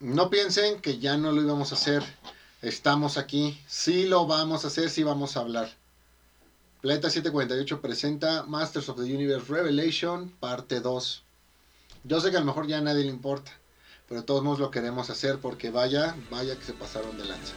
no 0.00 0.30
piensen 0.30 0.80
que 0.80 0.98
ya 0.98 1.16
no 1.16 1.32
lo 1.32 1.42
íbamos 1.42 1.72
a 1.72 1.76
hacer. 1.76 2.02
Estamos 2.62 3.18
aquí. 3.18 3.60
Sí 3.66 4.06
lo 4.06 4.26
vamos 4.26 4.64
a 4.64 4.68
hacer, 4.68 4.90
sí 4.90 5.02
vamos 5.02 5.36
a 5.36 5.40
hablar. 5.40 5.70
Planeta 6.80 7.10
748 7.10 7.80
presenta 7.80 8.42
Masters 8.44 8.88
of 8.88 8.96
the 8.96 9.04
Universe 9.04 9.52
Revelation, 9.52 10.30
parte 10.38 10.80
2. 10.80 11.22
Yo 12.04 12.20
sé 12.20 12.30
que 12.30 12.36
a 12.36 12.40
lo 12.40 12.46
mejor 12.46 12.66
ya 12.66 12.78
a 12.78 12.82
nadie 12.82 13.04
le 13.04 13.10
importa, 13.10 13.50
pero 14.08 14.24
todos 14.24 14.44
modos 14.44 14.60
lo 14.60 14.70
queremos 14.70 15.10
hacer 15.10 15.38
porque 15.38 15.70
vaya, 15.70 16.14
vaya 16.30 16.56
que 16.56 16.64
se 16.64 16.74
pasaron 16.74 17.16
de 17.18 17.24
lanza. 17.24 17.54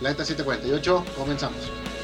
Planeta 0.00 0.24
748, 0.24 1.04
comenzamos. 1.16 2.01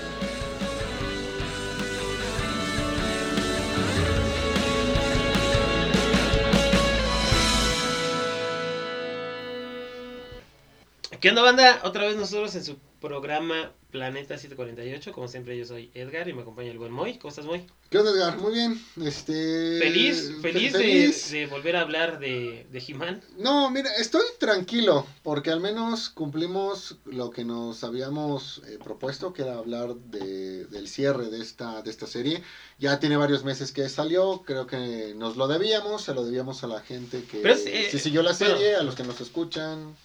¿Qué 11.20 11.30
onda, 11.30 11.42
banda? 11.42 11.80
Otra 11.82 12.06
vez 12.06 12.16
nosotros 12.16 12.54
en 12.54 12.64
su 12.64 12.76
programa 13.00 13.72
Planeta 13.90 14.38
748. 14.38 15.12
Como 15.12 15.26
siempre, 15.26 15.58
yo 15.58 15.64
soy 15.64 15.90
Edgar 15.94 16.28
y 16.28 16.32
me 16.32 16.42
acompaña 16.42 16.70
el 16.70 16.78
buen 16.78 16.92
Moy. 16.92 17.18
¿Cómo 17.18 17.30
estás, 17.30 17.44
Moy? 17.44 17.66
¿Qué 17.90 17.98
onda, 17.98 18.12
Edgar? 18.12 18.38
Muy 18.38 18.52
bien. 18.52 18.80
Este... 19.02 19.80
Feliz, 19.80 20.32
feliz, 20.40 20.72
de- 20.74 20.78
feliz. 20.78 21.30
De, 21.32 21.46
volver 21.46 21.74
a 21.74 21.80
hablar 21.80 22.20
de, 22.20 22.68
de 22.70 22.84
He-Man. 22.86 23.20
No, 23.36 23.68
mira, 23.70 23.90
estoy 23.96 24.22
tranquilo 24.38 25.06
porque 25.24 25.50
al 25.50 25.58
menos 25.58 26.08
cumplimos 26.08 26.98
lo 27.04 27.30
que 27.30 27.44
nos 27.44 27.82
habíamos 27.82 28.62
eh, 28.68 28.78
propuesto, 28.82 29.32
que 29.32 29.42
era 29.42 29.58
hablar 29.58 29.96
de, 29.96 30.66
del 30.66 30.86
cierre 30.86 31.30
de 31.30 31.40
esta, 31.42 31.82
de 31.82 31.90
esta 31.90 32.06
serie. 32.06 32.44
Ya 32.78 33.00
tiene 33.00 33.16
varios 33.16 33.42
meses 33.42 33.72
que 33.72 33.88
salió, 33.88 34.42
creo 34.46 34.68
que 34.68 35.14
nos 35.16 35.36
lo 35.36 35.48
debíamos, 35.48 36.04
se 36.04 36.14
lo 36.14 36.24
debíamos 36.24 36.62
a 36.62 36.68
la 36.68 36.80
gente 36.80 37.24
que 37.24 37.42
es, 37.42 37.66
eh, 37.66 37.98
siguió 37.98 38.22
la 38.22 38.34
bueno. 38.34 38.54
serie, 38.56 38.76
a 38.76 38.82
los 38.84 38.94
que 38.94 39.02
nos 39.02 39.20
escuchan. 39.20 39.96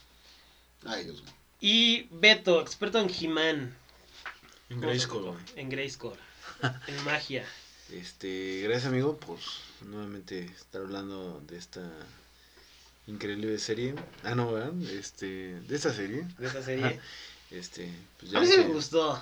Ay, 0.86 1.04
Dios 1.06 1.22
mío. 1.24 1.32
Y 1.62 2.08
Beto, 2.12 2.62
experto 2.62 3.00
en 3.00 3.10
He-Man. 3.10 3.76
En 4.70 4.82
Grayskull, 4.82 5.24
güey. 5.24 5.38
En 5.56 5.70
Grayskull. 5.70 6.14
en 6.88 7.04
magia. 7.04 7.46
Este, 7.92 8.62
gracias 8.64 8.88
amigo 8.88 9.18
por 9.18 9.38
nuevamente 9.82 10.46
estar 10.46 10.82
hablando 10.82 11.42
de 11.46 11.58
esta 11.58 11.82
increíble 13.06 13.60
serie. 13.60 13.94
Ah, 14.24 14.34
no, 14.34 14.52
¿verdad? 14.54 14.74
Este, 14.90 15.60
de 15.60 15.76
esta 15.76 15.94
serie. 15.94 16.26
De 16.40 16.48
esa 16.48 16.64
serie. 16.64 17.00
Este, 17.52 17.94
pues 18.20 18.34
A 18.34 18.40
mí 18.40 18.48
sí 18.48 18.58
me 18.58 18.64
gustó. 18.70 19.22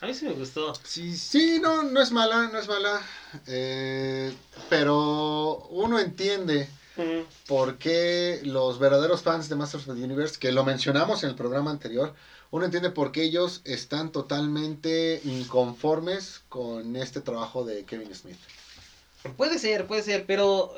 A 0.00 0.06
mí 0.06 0.14
sí 0.14 0.24
me 0.24 0.32
gustó. 0.32 0.74
Sí, 0.82 1.16
sí. 1.16 1.18
Sí, 1.18 1.60
no, 1.60 1.84
no 1.84 2.00
es 2.00 2.10
mala, 2.10 2.48
no 2.48 2.58
es 2.58 2.66
mala. 2.66 3.00
eh, 3.46 4.34
pero 4.70 5.58
uno 5.70 6.00
entiende 6.00 6.68
Mm, 6.96 7.22
por 7.46 7.76
qué 7.78 8.40
los 8.44 8.78
verdaderos 8.78 9.22
fans 9.22 9.48
de 9.48 9.56
Masters 9.56 9.88
of 9.88 9.96
the 9.96 10.02
Universe, 10.04 10.38
que 10.38 10.52
lo 10.52 10.64
mencionamos 10.64 11.22
en 11.24 11.30
el 11.30 11.34
programa 11.34 11.70
anterior, 11.70 12.14
uno 12.50 12.64
entiende 12.64 12.90
por 12.90 13.10
qué 13.12 13.24
ellos 13.24 13.60
están 13.64 14.12
totalmente 14.12 15.20
inconformes 15.24 16.42
con 16.48 16.96
este 16.96 17.20
trabajo 17.20 17.64
de 17.64 17.84
Kevin 17.84 18.14
Smith. 18.14 18.36
Puede 19.36 19.58
ser, 19.58 19.86
puede 19.86 20.02
ser, 20.02 20.24
pero 20.26 20.72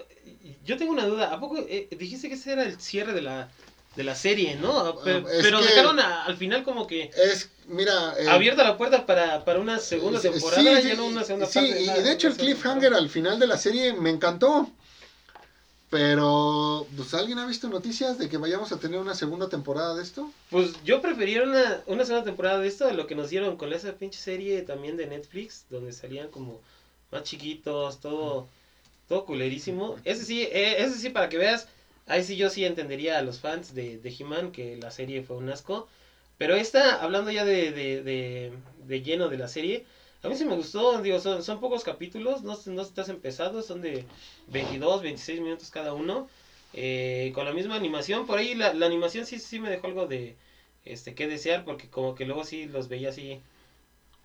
yo 0.64 0.76
tengo 0.76 0.92
una 0.92 1.04
duda. 1.06 1.32
¿A 1.34 1.40
poco 1.40 1.58
eh, 1.58 1.88
dijiste 1.98 2.28
que 2.28 2.34
ese 2.34 2.52
era 2.52 2.62
el 2.64 2.80
cierre 2.80 3.12
de 3.12 3.22
la, 3.22 3.48
de 3.96 4.04
la 4.04 4.14
serie, 4.14 4.56
no? 4.56 4.78
Ah, 4.78 4.94
es 5.32 5.42
Pero, 5.42 5.60
dejaron 5.60 5.98
a- 5.98 6.24
al 6.24 6.36
final 6.36 6.62
como 6.62 6.86
que 6.86 7.10
Es, 7.14 7.50
mira... 7.66 8.14
eh, 8.18 8.28
abierta 8.28 8.62
la 8.62 8.76
puerta 8.76 9.04
para, 9.04 9.44
para 9.44 9.58
una 9.58 9.78
segunda 9.78 10.20
sí, 10.20 10.30
temporada, 10.30 10.80
sí, 10.80 10.88
ya 10.88 10.94
no 10.94 11.06
una 11.06 11.24
segunda 11.24 11.46
sí, 11.46 11.58
parte. 11.58 11.82
y 11.82 11.86
nada, 11.86 12.00
de 12.02 12.12
hecho 12.12 12.28
el 12.28 12.36
cliffhanger 12.36 12.94
al 12.94 13.08
final 13.08 13.38
de 13.38 13.46
la 13.46 13.58
serie 13.58 13.92
me 13.92 14.10
encantó. 14.10 14.70
Pero, 15.88 16.86
pues, 16.96 17.14
¿alguien 17.14 17.38
ha 17.38 17.46
visto 17.46 17.68
noticias 17.68 18.18
de 18.18 18.28
que 18.28 18.38
vayamos 18.38 18.72
a 18.72 18.78
tener 18.78 18.98
una 18.98 19.14
segunda 19.14 19.48
temporada 19.48 19.94
de 19.94 20.02
esto? 20.02 20.32
Pues 20.50 20.82
yo 20.84 21.00
preferiría 21.00 21.44
una, 21.44 21.80
una 21.86 22.04
segunda 22.04 22.24
temporada 22.24 22.58
de 22.58 22.66
esto 22.66 22.86
de 22.86 22.94
lo 22.94 23.06
que 23.06 23.14
nos 23.14 23.30
dieron 23.30 23.56
con 23.56 23.72
esa 23.72 23.92
pinche 23.92 24.18
serie 24.18 24.62
también 24.62 24.96
de 24.96 25.06
Netflix, 25.06 25.64
donde 25.70 25.92
salían 25.92 26.28
como 26.28 26.60
más 27.12 27.22
chiquitos, 27.22 28.00
todo, 28.00 28.48
todo 29.08 29.24
culerísimo. 29.24 29.96
Ese 30.04 30.24
sí, 30.24 30.42
eh, 30.42 30.82
ese 30.82 30.98
sí, 30.98 31.10
para 31.10 31.28
que 31.28 31.38
veas, 31.38 31.68
ahí 32.06 32.24
sí 32.24 32.36
yo 32.36 32.50
sí 32.50 32.64
entendería 32.64 33.18
a 33.18 33.22
los 33.22 33.38
fans 33.38 33.72
de, 33.72 33.98
de 33.98 34.14
He-Man 34.18 34.50
que 34.50 34.76
la 34.76 34.90
serie 34.90 35.22
fue 35.22 35.36
un 35.36 35.48
asco. 35.50 35.86
Pero 36.36 36.56
esta, 36.56 37.00
hablando 37.00 37.30
ya 37.30 37.44
de, 37.44 37.70
de, 37.70 38.02
de, 38.02 38.52
de 38.86 39.02
lleno 39.02 39.28
de 39.28 39.38
la 39.38 39.48
serie, 39.48 39.86
a 40.26 40.30
mí 40.30 40.36
sí 40.36 40.44
me 40.44 40.56
gustó, 40.56 41.00
digo, 41.02 41.18
son, 41.20 41.42
son 41.42 41.60
pocos 41.60 41.84
capítulos, 41.84 42.42
no, 42.42 42.56
no 42.66 42.82
estás 42.82 43.08
empezado, 43.08 43.62
son 43.62 43.80
de 43.82 44.08
22, 44.46 45.02
26 45.02 45.40
minutos 45.40 45.70
cada 45.70 45.92
uno. 45.94 46.28
Eh, 46.72 47.32
con 47.34 47.44
la 47.46 47.52
misma 47.52 47.76
animación, 47.76 48.26
por 48.26 48.38
ahí 48.38 48.54
la, 48.54 48.74
la 48.74 48.86
animación 48.86 49.24
sí, 49.26 49.38
sí 49.38 49.58
me 49.60 49.70
dejó 49.70 49.86
algo 49.86 50.06
de 50.06 50.36
este 50.84 51.14
que 51.14 51.26
desear, 51.28 51.64
porque 51.64 51.88
como 51.90 52.14
que 52.14 52.26
luego 52.26 52.44
sí 52.44 52.66
los 52.66 52.88
veía 52.88 53.10
así 53.10 53.32
un 53.32 53.42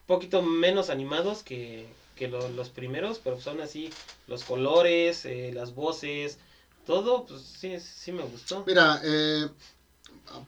poquito 0.07 0.41
menos 0.41 0.89
animados 0.89 1.43
que, 1.43 1.97
que 2.15 2.27
lo- 2.27 2.49
los 2.49 2.69
primeros, 2.69 3.19
pero 3.19 3.39
son 3.39 3.61
así 3.61 3.97
los 4.27 4.43
colores, 4.43 5.25
eh, 5.25 5.51
las 5.53 5.73
voces, 5.75 6.39
todo, 6.85 7.25
pues 7.25 7.41
sí, 7.43 7.79
sí 7.79 8.11
me 8.11 8.23
gustó. 8.23 8.63
Mira, 8.65 8.99
eh, 9.03 9.47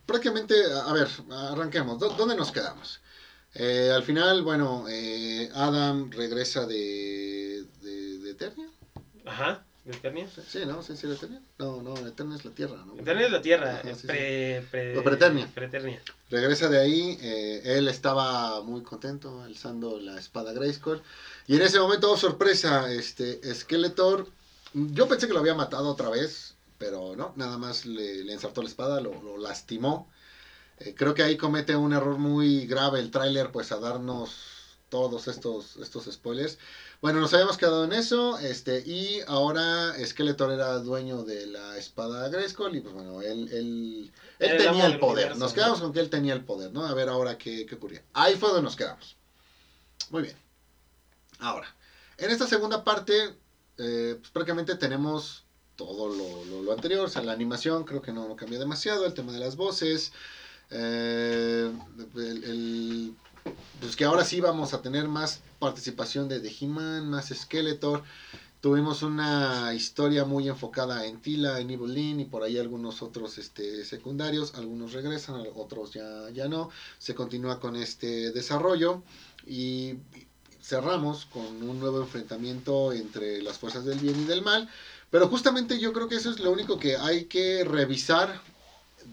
prácticamente, 0.05 0.55
a 0.73 0.93
ver, 0.93 1.07
arranquemos. 1.31 1.99
¿Dó- 1.99 2.11
¿Dónde 2.11 2.35
nos 2.35 2.51
quedamos? 2.51 3.01
Eh, 3.55 3.91
al 3.95 4.03
final, 4.03 4.41
bueno, 4.41 4.85
eh, 4.89 5.49
Adam 5.53 6.09
regresa 6.11 6.65
de, 6.65 7.63
de, 7.81 8.17
de 8.19 8.31
Eternia. 8.31 8.67
Ajá, 9.25 9.63
de 9.85 9.91
Eternia. 9.95 10.27
Sí, 10.47 10.59
¿no? 10.65 10.81
¿Sí, 10.81 10.97
sí, 10.97 11.07
de 11.07 11.13
Eternia? 11.15 11.41
No, 11.59 11.81
no, 11.83 11.95
Eternia 11.95 12.35
es 12.37 12.45
la 12.45 12.51
Tierra, 12.51 12.83
¿no? 12.85 12.95
Eternia 12.99 13.27
es 13.27 13.31
la 13.31 13.41
Tierra, 13.41 13.79
Ajá, 13.79 13.89
eh, 13.89 13.93
sí, 13.95 14.01
sí. 14.01 14.07
pre, 14.07 14.61
pre- 14.71 15.01
Preternia. 15.01 15.51
Preternia. 15.53 16.01
Regresa 16.31 16.67
de 16.67 16.79
ahí, 16.79 17.17
eh, 17.21 17.61
él 17.77 17.87
estaba 17.87 18.61
muy 18.63 18.81
contento 18.81 19.43
alzando 19.43 19.99
la 19.99 20.17
espada 20.19 20.51
Grayskull. 20.53 21.01
Y 21.45 21.55
en 21.57 21.61
ese 21.61 21.79
momento, 21.79 22.11
oh, 22.11 22.17
sorpresa, 22.17 22.91
este 22.91 23.39
Skeletor, 23.53 24.27
yo 24.73 25.07
pensé 25.07 25.27
que 25.27 25.33
lo 25.33 25.39
había 25.39 25.53
matado 25.53 25.89
otra 25.89 26.09
vez, 26.09 26.55
pero 26.79 27.15
no, 27.15 27.33
nada 27.35 27.59
más 27.59 27.85
le, 27.85 28.23
le 28.23 28.33
ensartó 28.33 28.63
la 28.63 28.69
espada, 28.69 28.99
lo, 28.99 29.21
lo 29.21 29.37
lastimó. 29.37 30.09
Eh, 30.79 30.93
creo 30.97 31.13
que 31.13 31.23
ahí 31.23 31.37
comete 31.37 31.75
un 31.75 31.93
error 31.93 32.17
muy 32.17 32.65
grave 32.65 32.99
el 32.99 33.11
tráiler, 33.11 33.51
pues 33.51 33.71
a 33.71 33.79
darnos 33.79 34.31
todos 34.89 35.27
estos, 35.27 35.75
estos 35.77 36.05
spoilers. 36.11 36.57
Bueno, 37.01 37.19
nos 37.19 37.33
habíamos 37.33 37.57
quedado 37.57 37.83
en 37.83 37.93
eso, 37.93 38.37
este, 38.37 38.83
y 38.85 39.21
ahora 39.25 39.93
Skeletor 40.05 40.51
era 40.51 40.77
dueño 40.79 41.23
de 41.23 41.47
la 41.47 41.77
espada 41.77 42.29
Grayskull, 42.29 42.75
y 42.75 42.81
pues 42.81 42.93
bueno, 42.93 43.21
él, 43.21 43.49
él, 43.51 44.11
él 44.39 44.51
El 44.51 44.57
tenía 44.57 44.85
el 44.85 44.99
poder. 44.99 45.25
universo, 45.25 45.39
Nos 45.39 45.51
¿no? 45.51 45.55
quedamos 45.55 45.81
con 45.81 45.93
que 45.93 45.99
él 45.99 46.09
tenía 46.09 46.33
el 46.33 46.43
poder, 46.45 46.71
¿no? 46.71 46.85
A 46.85 46.93
ver 46.93 47.09
ahora 47.09 47.37
qué, 47.37 47.65
qué 47.65 47.75
ocurría. 47.75 48.03
Ahí 48.13 48.35
fue 48.35 48.49
donde 48.49 48.63
nos 48.63 48.75
quedamos. 48.75 49.15
Muy 50.09 50.21
bien. 50.23 50.35
Ahora, 51.39 51.73
en 52.17 52.29
esta 52.29 52.47
segunda 52.47 52.83
parte, 52.83 53.35
eh, 53.79 54.15
pues 54.19 54.29
prácticamente 54.31 54.75
tenemos 54.75 55.43
todo 55.75 56.07
lo, 56.07 56.45
lo- 56.45 56.61
lo 56.61 56.71
anterior, 56.71 57.05
o 57.05 57.09
sea, 57.09 57.23
la 57.23 57.31
animación 57.33 57.83
creo 57.83 58.01
que 58.03 58.11
no, 58.13 58.27
no 58.27 58.35
cambia 58.35 58.59
demasiado, 58.59 59.05
el 59.07 59.15
tema 59.15 59.33
de 59.33 59.39
las 59.39 59.55
voces, 59.55 60.11
eh, 60.73 61.71
el, 62.15 63.13
pues 63.79 63.95
que 63.95 64.05
ahora 64.05 64.25
sí 64.25 64.41
vamos 64.41 64.73
a 64.73 64.81
tener 64.81 65.07
más 65.07 65.41
participación 65.59 66.27
de, 66.27 66.39
de 66.39 66.53
He-Man, 66.59 67.09
más 67.09 67.29
Skeletor, 67.29 68.03
tuvimos 68.63 69.03
una 69.03 69.73
historia 69.73 70.23
muy 70.23 70.47
enfocada 70.47 71.05
en 71.05 71.21
Tila, 71.21 71.59
en 71.59 71.69
Evelyn 71.69 72.21
y 72.21 72.25
por 72.25 72.43
ahí 72.43 72.57
algunos 72.57 73.01
otros 73.01 73.37
este, 73.37 73.83
secundarios, 73.83 74.55
algunos 74.55 74.93
regresan, 74.93 75.43
otros 75.55 75.91
ya, 75.91 76.29
ya 76.33 76.47
no, 76.47 76.69
se 76.97 77.13
continúa 77.13 77.59
con 77.59 77.75
este 77.75 78.31
desarrollo 78.31 79.03
y 79.45 79.95
cerramos 80.61 81.25
con 81.25 81.61
un 81.61 81.77
nuevo 81.77 81.99
enfrentamiento 81.99 82.93
entre 82.93 83.41
las 83.41 83.57
fuerzas 83.57 83.83
del 83.83 83.99
bien 83.99 84.21
y 84.21 84.23
del 84.23 84.41
mal, 84.41 84.69
pero 85.11 85.27
justamente 85.27 85.77
yo 85.77 85.91
creo 85.91 86.07
que 86.07 86.15
eso 86.15 86.31
es 86.31 86.39
lo 86.39 86.49
único 86.49 86.79
que 86.79 86.95
hay 86.95 87.25
que 87.25 87.65
revisar 87.65 88.41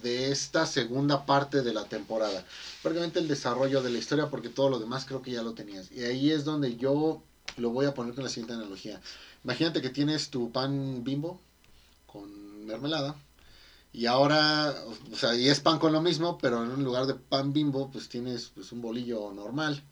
de 0.02 0.30
esta 0.30 0.66
segunda 0.66 1.26
parte 1.26 1.62
de 1.62 1.72
la 1.72 1.84
temporada. 1.84 2.44
Prácticamente 2.82 3.18
el 3.18 3.28
desarrollo 3.28 3.82
de 3.82 3.91
la 3.91 3.98
historia, 3.98 4.28
porque 4.28 4.48
todo 4.48 4.68
lo 4.68 4.78
demás 4.78 5.04
creo 5.04 5.22
que 5.22 5.32
ya 5.32 5.42
lo 5.42 5.54
tenías. 5.54 5.91
Y 5.92 6.03
ahí 6.04 6.30
es 6.30 6.44
donde 6.44 6.76
yo 6.76 7.22
lo 7.56 7.70
voy 7.70 7.86
a 7.86 7.94
poner 7.94 8.15
con 8.15 8.24
la 8.24 8.30
siguiente 8.30 8.54
analogía. 8.54 9.00
Imagínate 9.44 9.80
que 9.80 9.91
tienes 9.91 10.30
tu 10.30 10.50
pan 10.53 11.03
bimbo 11.04 11.41
con 12.06 12.66
mermelada. 12.66 13.16
Y 13.92 14.06
ahora, 14.06 14.74
o 15.12 15.16
sea, 15.16 15.34
y 15.34 15.48
es 15.48 15.60
pan 15.60 15.78
con 15.78 15.92
lo 15.92 16.00
mismo, 16.00 16.38
pero 16.38 16.62
en 16.62 16.84
lugar 16.84 17.06
de 17.06 17.15
pan 17.15 17.53
bimbo, 17.53 17.91
pues 17.91 18.09
tienes 18.09 18.53
pues, 18.54 18.70
un 18.72 18.80
bolillo 18.80 19.32
normal. 19.32 19.82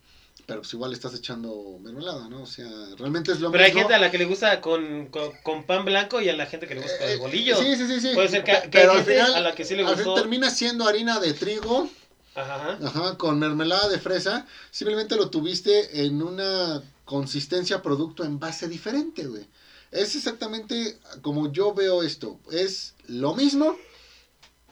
Pero 0.46 0.61
pues 0.62 0.73
igual 0.73 0.93
estás 0.93 1.12
echando 1.14 1.76
mermelada, 1.81 2.29
¿no? 2.29 2.43
O 2.43 2.46
sea, 2.46 2.67
realmente 2.96 3.32
es 3.32 3.40
lo 3.40 3.50
Pero 3.50 3.62
hay 3.64 3.70
mismo. 3.70 3.81
gente 3.81 3.94
a 3.94 3.99
la 3.99 4.11
que 4.11 4.19
le 4.19 4.25
gusta 4.25 4.61
con, 4.61 5.08
con, 5.08 5.31
con 5.43 5.62
pan 5.64 5.85
blanco 5.85 6.20
y 6.20 6.29
a 6.29 6.32
la 6.32 6.46
gente 6.46 6.67
que 6.67 6.75
le 6.75 6.81
gusta 6.81 6.99
con 6.99 7.06
el 7.08 7.14
Eh, 7.14 7.19
bolillo. 7.19 7.56
Sí, 7.56 7.76
sí, 7.76 7.87
sí, 7.87 8.00
sí. 8.00 8.14
Puede 8.14 8.29
ser 8.29 8.44
que, 8.44 8.52
Pe- 8.52 8.69
que 8.70 8.79
pero 8.79 8.93
hay 8.93 8.99
al 8.99 9.05
final, 9.05 9.35
a 9.37 9.40
la 9.40 9.52
que 9.55 9.64
sí 9.64 9.75
le 9.75 9.82
al 9.82 9.88
final 9.96 10.05
gustó. 10.06 10.14
termina 10.14 10.50
siendo 10.50 10.87
harina 10.87 11.19
de 11.19 11.32
trigo, 11.35 11.87
Ajá, 12.35 12.55
ajá. 12.55 12.79
ajá, 12.87 13.17
con 13.17 13.38
mermelada 13.38 13.88
de 13.88 13.99
fresa. 13.99 14.44
Simplemente 14.70 15.17
lo 15.17 15.29
tuviste 15.29 16.05
en 16.06 16.23
una 16.23 16.81
consistencia 17.05 17.82
producto 17.82 18.25
en 18.25 18.38
base 18.38 18.69
diferente, 18.69 19.26
güey. 19.26 19.46
Es 19.90 20.14
exactamente 20.14 20.96
como 21.23 21.50
yo 21.50 21.73
veo 21.73 22.02
esto. 22.02 22.38
Es 22.50 22.94
lo 23.06 23.32
mismo, 23.35 23.75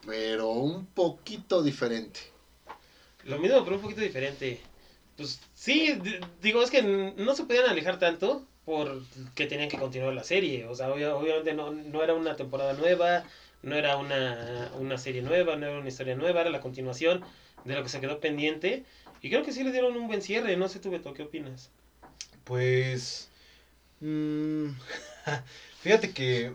pero 0.06 0.48
un 0.48 0.84
poquito 0.84 1.62
diferente. 1.62 2.20
Lo 3.24 3.38
mismo, 3.38 3.62
pero 3.62 3.76
un 3.76 3.82
poquito 3.82 4.00
diferente. 4.00 4.58
Pues 5.16 5.40
sí, 5.54 5.98
digo, 6.42 6.62
es 6.62 6.70
que 6.70 6.82
no 6.82 7.34
se 7.34 7.44
podían 7.44 7.66
alejar 7.66 7.98
tanto 7.98 8.46
porque 8.64 9.46
tenían 9.46 9.68
que 9.68 9.78
continuar 9.78 10.12
la 10.14 10.24
serie. 10.24 10.66
O 10.66 10.74
sea, 10.74 10.90
obvia- 10.90 11.14
obviamente 11.14 11.54
no, 11.54 11.70
no 11.70 12.02
era 12.02 12.14
una 12.14 12.36
temporada 12.36 12.74
nueva, 12.74 13.24
no 13.62 13.76
era 13.76 13.96
una, 13.96 14.70
una 14.78 14.98
serie 14.98 15.22
nueva, 15.22 15.56
no 15.56 15.66
era 15.66 15.78
una 15.78 15.88
historia 15.88 16.16
nueva, 16.16 16.42
era 16.42 16.50
la 16.50 16.60
continuación 16.60 17.24
de 17.64 17.74
lo 17.74 17.82
que 17.82 17.88
se 17.88 18.00
quedó 18.00 18.20
pendiente. 18.20 18.84
Y 19.22 19.30
creo 19.30 19.42
que 19.44 19.52
sí 19.52 19.64
le 19.64 19.72
dieron 19.72 19.96
un 19.96 20.06
buen 20.08 20.20
cierre. 20.22 20.56
No 20.56 20.68
sé 20.68 20.78
tú, 20.80 20.90
Beto, 20.90 21.14
¿qué 21.14 21.22
opinas? 21.22 21.70
Pues. 22.44 23.28
mm, 24.00 24.68
fíjate 25.82 26.12
que 26.12 26.52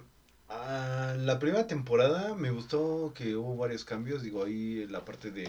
ah, 0.49 1.15
la 1.17 1.39
primera 1.39 1.67
temporada 1.67 2.35
me 2.35 2.51
gustó 2.51 3.13
que 3.15 3.35
hubo 3.35 3.57
varios 3.57 3.83
cambios. 3.85 4.21
Digo, 4.23 4.43
ahí 4.43 4.85
la 4.87 5.03
parte 5.03 5.31
de 5.31 5.45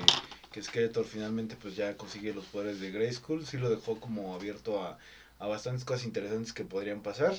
que 0.52 0.62
Skeletor 0.62 1.04
finalmente 1.04 1.56
pues 1.60 1.75
ya 1.76 1.96
consigue 1.96 2.32
los 2.34 2.44
poderes 2.46 2.81
de 2.81 2.90
Grayskull. 2.90 3.46
Sí 3.46 3.56
lo 3.56 3.70
dejó 3.70 3.99
como 3.99 4.34
abierto 4.34 4.82
a, 4.82 4.99
a 5.38 5.46
bastantes 5.46 5.84
cosas 5.84 6.04
interesantes 6.04 6.52
que 6.52 6.64
podrían 6.64 7.02
pasar. 7.02 7.34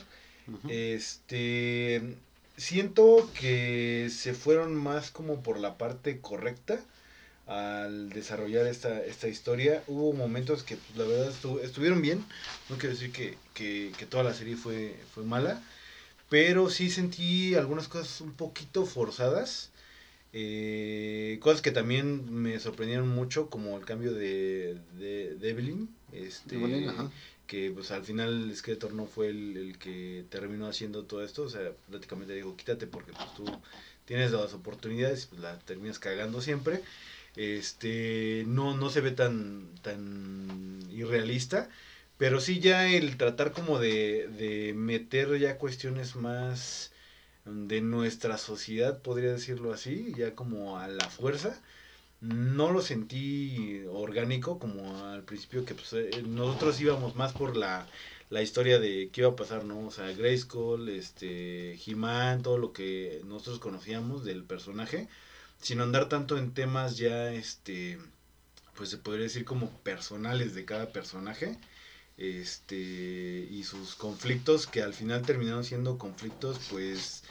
Este. 0.69 2.01
Siento 2.56 3.30
que 3.39 4.10
se 4.15 4.33
fueron 4.33 4.75
más 4.75 5.10
como 5.10 5.42
por 5.42 5.60
la 5.60 5.77
parte 5.77 6.19
correcta 6.19 6.80
al 7.48 8.10
desarrollar 8.10 8.68
esta, 8.68 9.04
esta 9.04 9.27
historia. 9.27 9.83
Hubo 9.88 10.13
momentos 10.13 10.62
que 10.63 10.75
pues, 10.77 10.98
la 10.98 11.06
verdad 11.06 11.31
estu- 11.33 11.60
estuvieron 11.62 12.01
bien. 12.01 12.24
No 12.69 12.77
quiero 12.77 12.94
decir 12.94 13.12
que, 13.12 13.38
que, 13.56 13.92
que 13.98 14.06
toda 14.06 14.24
la 14.24 14.33
serie 14.36 14.56
fue, 14.56 14.95
fue 15.15 15.24
mala. 15.24 15.63
Pero 16.30 16.69
sí 16.69 16.92
sentí 16.92 17.56
algunas 17.56 17.88
cosas 17.88 18.21
un 18.21 18.33
poquito 18.33 18.86
forzadas. 18.86 19.71
Eh, 20.34 21.38
cosas 21.42 21.62
que 21.62 21.72
también 21.72 22.34
me 22.34 22.60
sorprendieron 22.60 23.08
mucho, 23.08 23.50
como 23.50 23.78
el 23.78 23.86
cambio 23.86 24.14
de, 24.14 24.80
de, 24.98 25.36
de 25.36 25.50
Evelyn. 25.50 25.90
Este, 26.12 26.56
Evelyn, 26.56 26.90
ajá. 26.90 27.12
que 27.48 27.72
pues 27.72 27.92
al 27.92 28.04
final 28.04 28.52
Skeletor 28.56 28.94
no 28.94 29.06
fue 29.06 29.30
el, 29.30 29.58
el 29.58 29.78
que 29.78 30.26
terminó 30.30 30.68
haciendo 30.68 31.04
todo 31.06 31.24
esto, 31.24 31.44
o 31.44 31.50
sea, 31.50 31.72
prácticamente 31.90 32.34
digo, 32.34 32.56
quítate 32.58 32.88
porque 32.88 33.12
pues 33.14 33.34
tú 33.36 33.46
tienes 34.06 34.32
las 34.32 34.54
oportunidades 34.54 35.26
y 35.26 35.28
pues 35.28 35.42
la 35.42 35.60
terminas 35.60 36.00
cagando 36.00 36.42
siempre. 36.42 36.82
Este, 37.36 38.44
no, 38.48 38.76
no 38.78 38.90
se 38.90 39.02
ve 39.02 39.12
tan, 39.12 39.68
tan 39.82 40.80
irrealista, 40.92 41.70
pero 42.18 42.40
sí 42.40 42.60
ya 42.60 42.88
el 42.88 43.18
tratar 43.18 43.52
como 43.52 43.80
de, 43.80 44.28
de 44.38 44.74
meter 44.76 45.38
ya 45.40 45.58
cuestiones 45.58 46.16
más 46.16 46.92
de 47.45 47.81
nuestra 47.81 48.38
sociedad, 48.38 49.01
podría 49.01 49.31
decirlo 49.34 49.74
así, 49.74 50.13
ya 50.18 50.36
como 50.36 50.78
a 50.78 50.88
la 50.88 51.10
fuerza, 51.10 51.62
no 52.22 52.72
lo 52.72 52.81
sentí 52.81 53.84
orgánico 53.90 54.60
como 54.60 55.06
al 55.07 55.24
principio 55.24 55.66
que 55.66 55.75
pues, 55.75 55.92
eh, 55.94 56.24
nosotros 56.25 56.80
íbamos 56.80 57.16
más 57.16 57.34
por 57.34 57.57
la, 57.57 57.86
la 58.30 58.42
historia 58.42 58.80
de 58.80 59.10
qué 59.12 59.22
iba 59.22 59.31
a 59.31 59.36
pasar, 59.36 59.66
¿no? 59.66 59.88
O 59.88 59.92
sea, 59.92 60.12
Grayskull, 60.13 60.90
este, 60.90 61.74
He-Man, 61.86 62.42
todo 62.42 62.57
lo 62.57 62.72
que 62.74 63.22
nosotros 63.25 63.60
conocíamos 63.60 64.24
del 64.24 64.44
personaje, 64.44 65.10
sin 65.62 65.81
andar 65.81 66.10
tanto 66.10 66.38
en 66.38 66.54
temas 66.54 66.98
ya, 66.98 67.34
este, 67.34 68.00
pues 68.75 68.89
se 68.89 68.98
podría 68.98 69.24
decir 69.24 69.46
como 69.46 69.69
personales 69.81 70.56
de 70.56 70.66
cada 70.66 70.92
personaje, 70.94 71.57
este, 72.18 72.75
y 73.50 73.63
sus 73.63 73.95
conflictos 73.95 74.68
que 74.68 74.81
al 74.81 74.94
final 74.94 75.25
terminaron 75.25 75.63
siendo 75.63 75.98
conflictos, 75.98 76.60
pues, 76.68 77.24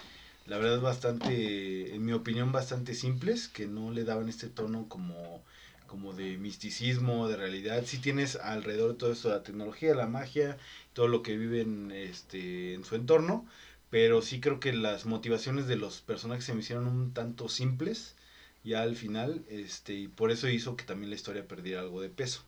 la 0.47 0.59
verdad 0.59 0.81
bastante, 0.81 1.95
en 1.95 2.05
mi 2.05 2.13
opinión, 2.13 2.53
bastante 2.53 2.95
simples, 2.95 3.49
que 3.49 3.67
no 3.67 3.91
le 3.93 4.05
daban 4.05 4.29
este 4.29 4.49
tono 4.49 4.89
como, 4.89 5.45
como 5.87 6.15
de 6.15 6.37
misticismo, 6.39 7.29
de 7.29 7.37
realidad. 7.37 7.85
Si 7.87 7.99
tienes 8.01 8.37
alrededor 8.37 8.93
de 8.93 8.99
todo 8.99 9.13
esto 9.13 9.29
la 9.31 9.43
tecnología, 9.43 9.95
la 9.95 10.07
magia, 10.09 10.59
todo 10.93 11.09
lo 11.09 11.23
que 11.23 11.37
viven 11.37 11.91
este, 11.93 12.75
en 12.75 12.85
su 12.85 12.97
entorno, 12.97 13.47
pero 13.91 14.23
sí 14.23 14.41
creo 14.41 14.61
que 14.61 14.73
las 14.73 15.07
motivaciones 15.07 15.67
de 15.69 15.77
los 15.77 16.01
personajes 16.01 16.45
se 16.45 16.55
me 16.55 16.61
hicieron 16.61 16.87
un 16.89 17.13
tanto 17.13 17.49
simples 17.49 18.17
ya 18.65 18.83
al 18.83 18.97
final, 18.97 19.45
este, 19.49 19.95
y 19.95 20.09
por 20.09 20.31
eso 20.31 20.49
hizo 20.49 20.77
que 20.77 20.85
también 20.85 21.11
la 21.11 21.17
historia 21.17 21.47
perdiera 21.47 21.81
algo 21.81 22.01
de 22.01 22.09
peso. 22.11 22.45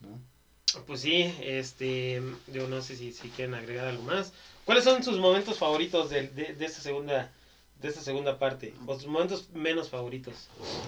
¿no? 0.00 0.20
Pues 0.86 1.00
sí, 1.00 1.34
este, 1.42 2.22
yo 2.52 2.68
no 2.68 2.82
sé 2.82 2.96
si, 2.96 3.12
si 3.12 3.28
quieren 3.30 3.54
agregar 3.54 3.86
algo 3.86 4.02
más. 4.02 4.32
¿Cuáles 4.64 4.84
son 4.84 5.02
sus 5.02 5.18
momentos 5.18 5.56
favoritos 5.58 6.10
de, 6.10 6.28
de, 6.28 6.54
de 6.54 6.66
esta 6.66 6.80
segunda 6.80 7.32
de 7.80 7.88
esta 7.88 8.02
segunda 8.02 8.38
parte? 8.38 8.74
O 8.86 8.94
sus 8.96 9.06
momentos 9.06 9.48
menos 9.54 9.88
favoritos. 9.88 10.34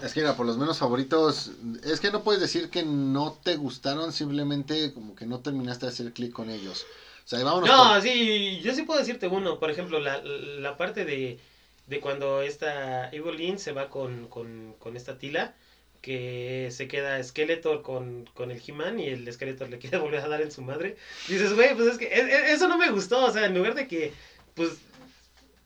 Es 0.02 0.12
que 0.12 0.20
mira, 0.20 0.36
por 0.36 0.44
los 0.44 0.58
menos 0.58 0.78
favoritos, 0.78 1.52
es 1.84 2.00
que 2.00 2.10
no 2.10 2.22
puedes 2.22 2.40
decir 2.42 2.68
que 2.68 2.82
no 2.82 3.38
te 3.42 3.56
gustaron, 3.56 4.12
simplemente 4.12 4.92
como 4.92 5.14
que 5.14 5.24
no 5.24 5.38
terminaste 5.40 5.86
de 5.86 5.92
hacer 5.92 6.12
clic 6.12 6.32
con 6.32 6.50
ellos. 6.50 6.84
O 7.24 7.28
sea, 7.28 7.42
vámonos. 7.44 7.70
No, 7.70 7.92
por- 7.94 8.02
sí, 8.02 8.60
yo 8.62 8.74
sí 8.74 8.82
puedo 8.82 8.98
decirte 9.00 9.28
uno. 9.28 9.58
Por 9.58 9.70
ejemplo, 9.70 9.98
la, 10.00 10.20
la 10.22 10.76
parte 10.76 11.04
de, 11.04 11.38
de 11.86 12.00
cuando 12.00 12.42
esta 12.42 13.08
Evelyn 13.12 13.58
se 13.58 13.72
va 13.72 13.88
con, 13.88 14.26
con, 14.28 14.74
con 14.78 14.96
esta 14.96 15.16
Tila, 15.16 15.54
que 16.00 16.68
se 16.70 16.88
queda 16.88 17.22
Skeletor 17.22 17.82
con, 17.82 18.24
con 18.34 18.50
el 18.50 18.62
He-Man 18.66 18.98
y 19.00 19.08
el 19.08 19.30
Skeletor 19.32 19.68
le 19.68 19.78
quiere 19.80 19.98
volver 19.98 20.20
a 20.20 20.28
dar 20.28 20.40
en 20.42 20.50
su 20.50 20.62
madre. 20.62 20.96
Dices, 21.28 21.52
güey, 21.54 21.74
pues 21.74 21.88
es 21.88 21.98
que 21.98 22.06
e- 22.06 22.20
e- 22.20 22.52
eso 22.52 22.68
no 22.68 22.78
me 22.78 22.90
gustó. 22.90 23.24
O 23.26 23.32
sea, 23.32 23.46
en 23.46 23.54
lugar 23.54 23.74
de 23.74 23.86
que, 23.86 24.12
pues, 24.54 24.78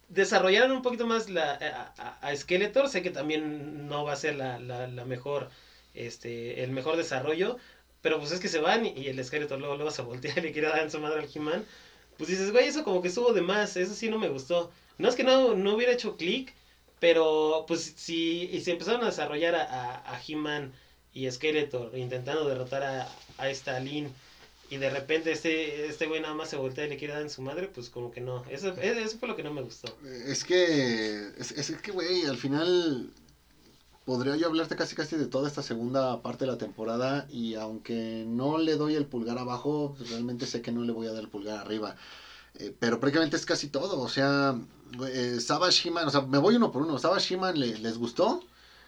desarrollaran 0.08 0.70
un 0.72 0.82
poquito 0.82 1.06
más 1.06 1.28
la, 1.30 1.52
a, 1.52 1.94
a- 2.02 2.28
a 2.28 2.36
Skeletor, 2.36 2.88
sé 2.88 3.02
que 3.02 3.10
también 3.10 3.88
no 3.88 4.04
va 4.04 4.12
a 4.12 4.16
ser 4.16 4.36
la, 4.36 4.58
la, 4.58 4.86
mejor, 5.04 5.50
este, 5.94 6.62
el 6.62 6.70
mejor 6.70 6.96
desarrollo. 6.96 7.56
Pero 8.02 8.18
pues 8.18 8.32
es 8.32 8.40
que 8.40 8.48
se 8.48 8.58
van 8.58 8.84
y, 8.84 8.90
y 8.90 9.08
el 9.08 9.24
Skeletor 9.24 9.58
luego, 9.58 9.76
luego 9.76 9.90
se 9.90 10.02
voltea 10.02 10.34
y 10.36 10.42
le 10.42 10.52
quiere 10.52 10.68
dar 10.68 10.80
en 10.80 10.90
su 10.90 11.00
madre 11.00 11.20
al 11.20 11.28
He-Man. 11.34 11.64
Pues 12.18 12.28
dices, 12.28 12.52
güey, 12.52 12.66
eso 12.68 12.84
como 12.84 13.00
que 13.02 13.08
estuvo 13.08 13.32
de 13.32 13.40
más, 13.40 13.76
eso 13.76 13.94
sí 13.94 14.08
no 14.10 14.18
me 14.18 14.28
gustó. 14.28 14.70
No 14.98 15.08
es 15.08 15.14
que 15.16 15.24
no, 15.24 15.54
no 15.54 15.74
hubiera 15.74 15.92
hecho 15.92 16.16
clic, 16.16 16.52
pero 17.04 17.66
pues 17.68 17.92
si, 17.96 18.62
si 18.64 18.70
empezaron 18.70 19.02
a 19.02 19.08
desarrollar 19.08 19.54
a, 19.54 19.62
a, 19.62 20.14
a 20.14 20.22
He-Man 20.26 20.72
y 21.12 21.30
Skeletor 21.30 21.90
intentando 21.98 22.48
derrotar 22.48 22.82
a, 22.82 23.08
a 23.36 23.50
esta 23.50 23.78
y 23.78 24.76
de 24.78 24.88
repente 24.88 25.30
este 25.30 25.84
este 25.84 26.06
güey 26.06 26.22
nada 26.22 26.32
más 26.32 26.48
se 26.48 26.56
voltea 26.56 26.86
y 26.86 26.88
le 26.88 26.96
quiere 26.96 27.12
dar 27.12 27.20
en 27.20 27.28
su 27.28 27.42
madre, 27.42 27.68
pues 27.68 27.90
como 27.90 28.10
que 28.10 28.22
no. 28.22 28.42
Eso, 28.48 28.74
e- 28.80 29.02
eso 29.02 29.18
fue 29.18 29.28
lo 29.28 29.36
que 29.36 29.42
no 29.42 29.52
me 29.52 29.60
gustó. 29.60 29.94
Es 30.26 30.44
que, 30.44 31.28
es, 31.36 31.50
es 31.50 31.76
que, 31.76 31.92
güey, 31.92 32.24
al 32.24 32.38
final 32.38 33.10
podría 34.06 34.36
yo 34.36 34.46
hablarte 34.46 34.74
casi 34.74 34.96
casi 34.96 35.16
de 35.16 35.26
toda 35.26 35.46
esta 35.46 35.62
segunda 35.62 36.22
parte 36.22 36.46
de 36.46 36.52
la 36.52 36.56
temporada 36.56 37.26
y 37.30 37.54
aunque 37.56 38.24
no 38.26 38.56
le 38.56 38.76
doy 38.76 38.94
el 38.94 39.04
pulgar 39.04 39.36
abajo, 39.36 39.94
realmente 40.08 40.46
sé 40.46 40.62
que 40.62 40.72
no 40.72 40.80
le 40.84 40.92
voy 40.92 41.06
a 41.06 41.12
dar 41.12 41.24
el 41.24 41.28
pulgar 41.28 41.58
arriba. 41.58 41.96
Eh, 42.58 42.72
pero 42.78 43.00
prácticamente 43.00 43.36
es 43.36 43.46
casi 43.46 43.68
todo, 43.68 44.00
o 44.00 44.08
sea, 44.08 44.54
eh, 45.08 45.38
Savage 45.40 45.88
He-Man, 45.88 46.06
o 46.06 46.10
sea, 46.10 46.20
me 46.20 46.38
voy 46.38 46.54
uno 46.54 46.70
por 46.70 46.82
uno, 46.82 46.98
Savage 46.98 47.34
He-Man 47.34 47.58
le- 47.58 47.78
les 47.78 47.98
gustó, 47.98 48.44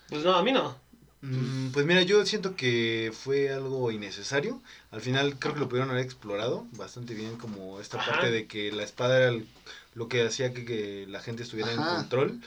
Pues 0.08 0.23
no, 0.23 0.35
a 0.35 0.42
mí 0.42 0.52
no. 0.52 0.76
Mm, 1.20 1.70
Pues 1.73 1.85
mira, 1.85 2.02
yo 2.02 2.25
siento 2.25 2.54
que 2.54 3.12
fue 3.12 3.52
algo 3.52 3.90
innecesario. 3.90 4.62
Al 4.92 5.00
final 5.00 5.37
creo 5.40 5.54
que 5.54 5.58
lo 5.61 5.68
pudieron 5.68 5.90
haber 5.90 6.04
explorado 6.04 6.66
bastante 6.73 7.14
bien, 7.14 7.37
como 7.38 7.80
esta 7.80 7.96
Ajá. 7.99 8.12
parte 8.12 8.30
de 8.30 8.46
que 8.46 8.70
la 8.70 8.85
espada 8.85 9.16
era 9.18 9.28
el- 9.30 9.46
lo 9.94 10.08
que 10.08 10.25
hacía 10.25 10.52
que, 10.54 10.64
que 10.64 11.06
la 11.08 11.18
gente 11.20 11.42
estuviera 11.42 11.73
en 11.73 11.82
control. 11.82 12.40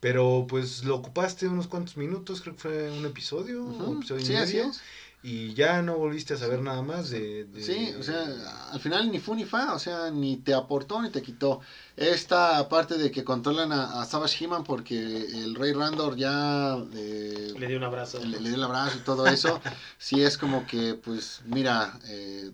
Pero 0.00 0.46
pues 0.48 0.84
lo 0.84 0.96
ocupaste 0.96 1.46
unos 1.46 1.66
cuantos 1.68 1.96
minutos, 1.96 2.40
creo 2.42 2.54
que 2.56 2.60
fue 2.62 2.90
un 2.90 3.06
episodio, 3.06 3.62
Ujú, 3.64 3.92
episodio 3.98 4.20
y 4.22 4.24
sí, 4.26 4.34
así 4.36 4.56
medio, 4.56 4.70
es. 4.70 4.80
Y 5.26 5.54
ya 5.54 5.80
no 5.80 5.96
volviste 5.96 6.34
a 6.34 6.36
saber 6.36 6.60
nada 6.60 6.82
más 6.82 7.08
de... 7.08 7.44
de- 7.46 7.62
Sí, 7.62 7.94
o 7.98 8.02
sea, 8.02 8.26
al 8.72 8.78
final 8.78 9.10
ni 9.10 9.18
fu 9.18 9.34
ni 9.34 9.46
fa, 9.46 9.72
o 9.72 9.78
sea, 9.78 10.10
ni 10.10 10.36
te 10.36 10.52
aportó 10.52 11.00
ni 11.00 11.08
te 11.08 11.22
quitó. 11.22 11.60
Esta 11.96 12.68
parte 12.68 12.98
de 12.98 13.10
que 13.10 13.24
controlan 13.24 13.72
a, 13.72 14.02
a 14.02 14.04
Savage 14.04 14.44
He-Man 14.44 14.64
porque 14.64 14.98
el 15.42 15.54
Rey 15.54 15.72
Randor 15.72 16.16
ya 16.16 16.76
eh, 16.94 17.54
Le 17.56 17.66
di 17.68 17.74
un 17.74 17.84
abrazo. 17.84 18.18
le, 18.22 18.38
le 18.38 18.48
dio 18.50 18.56
el 18.58 18.64
abrazo 18.64 18.98
y 18.98 19.00
todo 19.00 19.26
eso, 19.26 19.60
sí 19.98 20.22
es 20.22 20.36
como 20.36 20.66
que, 20.66 20.94
pues, 20.94 21.40
mira, 21.46 21.98
eh, 22.06 22.50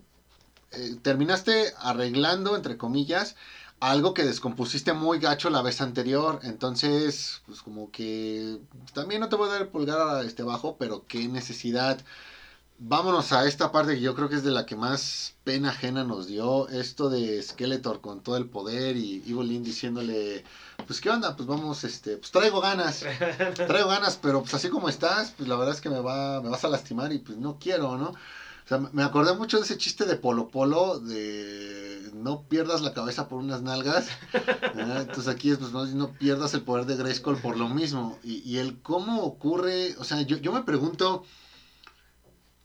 eh, 0.70 0.94
terminaste 1.02 1.72
arreglando, 1.78 2.54
entre 2.54 2.76
comillas, 2.76 3.34
algo 3.80 4.14
que 4.14 4.22
descompusiste 4.24 4.92
muy 4.92 5.18
gacho 5.18 5.50
la 5.50 5.62
vez 5.62 5.80
anterior, 5.80 6.38
entonces, 6.44 7.40
pues 7.46 7.62
como 7.62 7.90
que 7.90 8.58
también 8.94 9.20
no 9.22 9.28
te 9.28 9.34
voy 9.34 9.48
a 9.48 9.52
dar 9.54 9.62
el 9.62 9.68
pulgar 9.68 9.98
a 9.98 10.22
este 10.22 10.44
bajo, 10.44 10.76
pero 10.78 11.04
qué 11.08 11.26
necesidad. 11.26 11.98
Vámonos 12.82 13.30
a 13.32 13.46
esta 13.46 13.70
parte 13.70 13.94
que 13.94 14.00
yo 14.00 14.14
creo 14.14 14.30
que 14.30 14.36
es 14.36 14.42
de 14.42 14.50
la 14.50 14.64
que 14.64 14.74
más 14.74 15.34
pena 15.44 15.68
ajena 15.68 16.02
nos 16.02 16.26
dio, 16.28 16.66
esto 16.70 17.10
de 17.10 17.42
Skeletor 17.42 18.00
con 18.00 18.22
todo 18.22 18.38
el 18.38 18.46
poder 18.46 18.96
y 18.96 19.22
Evelyn 19.28 19.62
diciéndole, 19.62 20.44
pues 20.86 20.98
qué 21.02 21.10
onda, 21.10 21.36
pues 21.36 21.46
vamos, 21.46 21.84
este, 21.84 22.16
pues 22.16 22.30
traigo 22.30 22.62
ganas, 22.62 23.04
traigo 23.54 23.90
ganas, 23.90 24.16
pero 24.16 24.40
pues 24.40 24.54
así 24.54 24.70
como 24.70 24.88
estás, 24.88 25.34
pues 25.36 25.46
la 25.46 25.56
verdad 25.56 25.74
es 25.74 25.82
que 25.82 25.90
me 25.90 26.00
va, 26.00 26.40
me 26.40 26.48
vas 26.48 26.64
a 26.64 26.70
lastimar 26.70 27.12
y 27.12 27.18
pues 27.18 27.36
no 27.36 27.58
quiero, 27.60 27.98
¿no? 27.98 28.08
O 28.12 28.66
sea, 28.66 28.78
me 28.78 29.02
acordé 29.02 29.34
mucho 29.34 29.58
de 29.58 29.64
ese 29.64 29.76
chiste 29.76 30.06
de 30.06 30.16
Polo 30.16 30.48
Polo, 30.48 31.00
de, 31.00 32.10
no 32.14 32.44
pierdas 32.44 32.80
la 32.80 32.94
cabeza 32.94 33.28
por 33.28 33.40
unas 33.40 33.60
nalgas. 33.60 34.08
¿verdad? 34.74 35.02
Entonces 35.02 35.28
aquí 35.28 35.50
es, 35.50 35.58
pues 35.58 35.72
no, 35.72 35.84
no 35.84 36.12
pierdas 36.12 36.54
el 36.54 36.62
poder 36.62 36.86
de 36.86 36.96
Grayskull 36.96 37.36
por 37.36 37.58
lo 37.58 37.68
mismo. 37.68 38.18
Y, 38.24 38.38
y 38.50 38.56
el 38.56 38.80
cómo 38.80 39.22
ocurre, 39.22 39.96
o 39.98 40.04
sea, 40.04 40.22
yo, 40.22 40.38
yo 40.38 40.52
me 40.52 40.62
pregunto, 40.62 41.24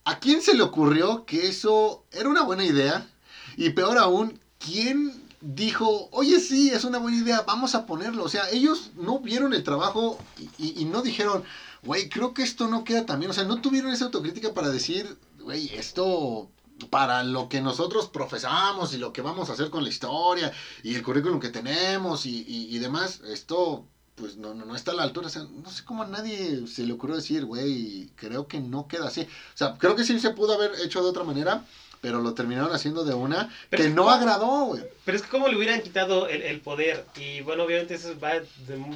¿a 0.06 0.20
quién 0.20 0.42
se 0.42 0.54
le 0.54 0.62
ocurrió 0.64 1.26
que 1.26 1.48
eso 1.48 2.06
era 2.12 2.30
una 2.30 2.44
buena 2.44 2.64
idea? 2.64 3.10
Y 3.58 3.72
peor 3.72 3.98
aún, 3.98 4.40
¿quién 4.60 5.26
dijo, 5.42 6.08
oye, 6.12 6.40
sí, 6.40 6.70
es 6.70 6.84
una 6.84 7.00
buena 7.00 7.18
idea, 7.18 7.42
vamos 7.42 7.76
a 7.76 7.86
ponerlo? 7.86 8.24
O 8.24 8.30
sea, 8.30 8.50
ellos 8.50 8.92
no 8.96 9.20
vieron 9.20 9.54
el 9.54 9.64
trabajo 9.64 10.18
y, 10.58 10.86
no 10.86 11.02
dijeron, 11.02 11.44
güey, 11.84 12.10
creo 12.10 12.34
que 12.34 12.44
esto 12.44 12.68
no 12.68 12.84
queda 12.84 13.06
tan 13.06 13.20
bien. 13.20 13.32
O 13.32 13.34
sea, 13.34 13.44
no 13.44 13.62
tuvieron 13.62 13.92
esa 13.92 14.06
autocrítica 14.06 14.54
para 14.54 14.70
decir, 14.70 15.18
güey, 15.40 15.70
esto 15.74 16.50
para 16.90 17.24
lo 17.24 17.48
que 17.48 17.62
nosotros 17.62 18.08
profesamos 18.10 18.94
y 18.94 18.98
lo 18.98 19.14
que 19.14 19.22
vamos 19.22 19.50
a 19.50 19.54
hacer 19.54 19.70
con 19.70 19.84
la 19.84 19.90
historia 19.90 20.52
y 20.84 20.94
el 20.96 21.04
currículum 21.04 21.40
que 21.40 21.50
tenemos 21.50 22.26
y- 22.26 22.44
y 22.48 22.78
demás, 22.80 23.22
esto 23.30 23.88
pues 24.16 24.38
no, 24.38 24.54
no, 24.54 24.66
no 24.66 24.76
está 24.76 24.92
a 24.92 24.96
la 24.96 25.04
altura. 25.04 25.28
O 25.28 25.30
sea, 25.30 25.44
no 25.64 25.70
sé 25.70 25.84
cómo 25.84 26.04
a 26.04 26.08
nadie 26.08 26.66
se 26.68 26.84
le 26.84 26.94
ocurrió 26.94 27.16
decir, 27.16 27.46
güey, 27.46 28.10
creo 28.16 28.48
que 28.48 28.60
no 28.60 28.88
queda 28.88 29.08
así. 29.08 29.22
O 29.22 29.58
sea, 29.58 29.76
creo 29.78 29.96
que 29.96 30.04
sí 30.04 30.20
se 30.20 30.30
pudo 30.32 30.54
haber 30.54 30.72
hecho 30.84 31.04
de 31.04 31.10
otra 31.10 31.24
manera, 31.24 31.66
pero 32.02 32.22
lo 32.22 32.34
terminaron 32.34 32.74
haciendo 32.74 33.04
de 33.04 33.14
una 33.14 33.50
Pero 33.70 33.84
que 33.84 33.90
no 33.90 34.04
como- 34.04 34.16
agradó, 34.16 34.66
güey. 34.66 34.84
Pero 35.04 35.18
es 35.18 35.24
que 35.24 35.30
como 35.30 35.48
le 35.48 35.58
hubieran 35.58 35.82
quitado 35.82 36.28
el, 36.28 36.42
el 36.44 36.62
poder. 36.62 37.06
Y 37.18 37.42
bueno, 37.42 37.64
obviamente 37.64 37.96
eso 37.96 38.18
va 38.20 38.36
de, 38.40 38.48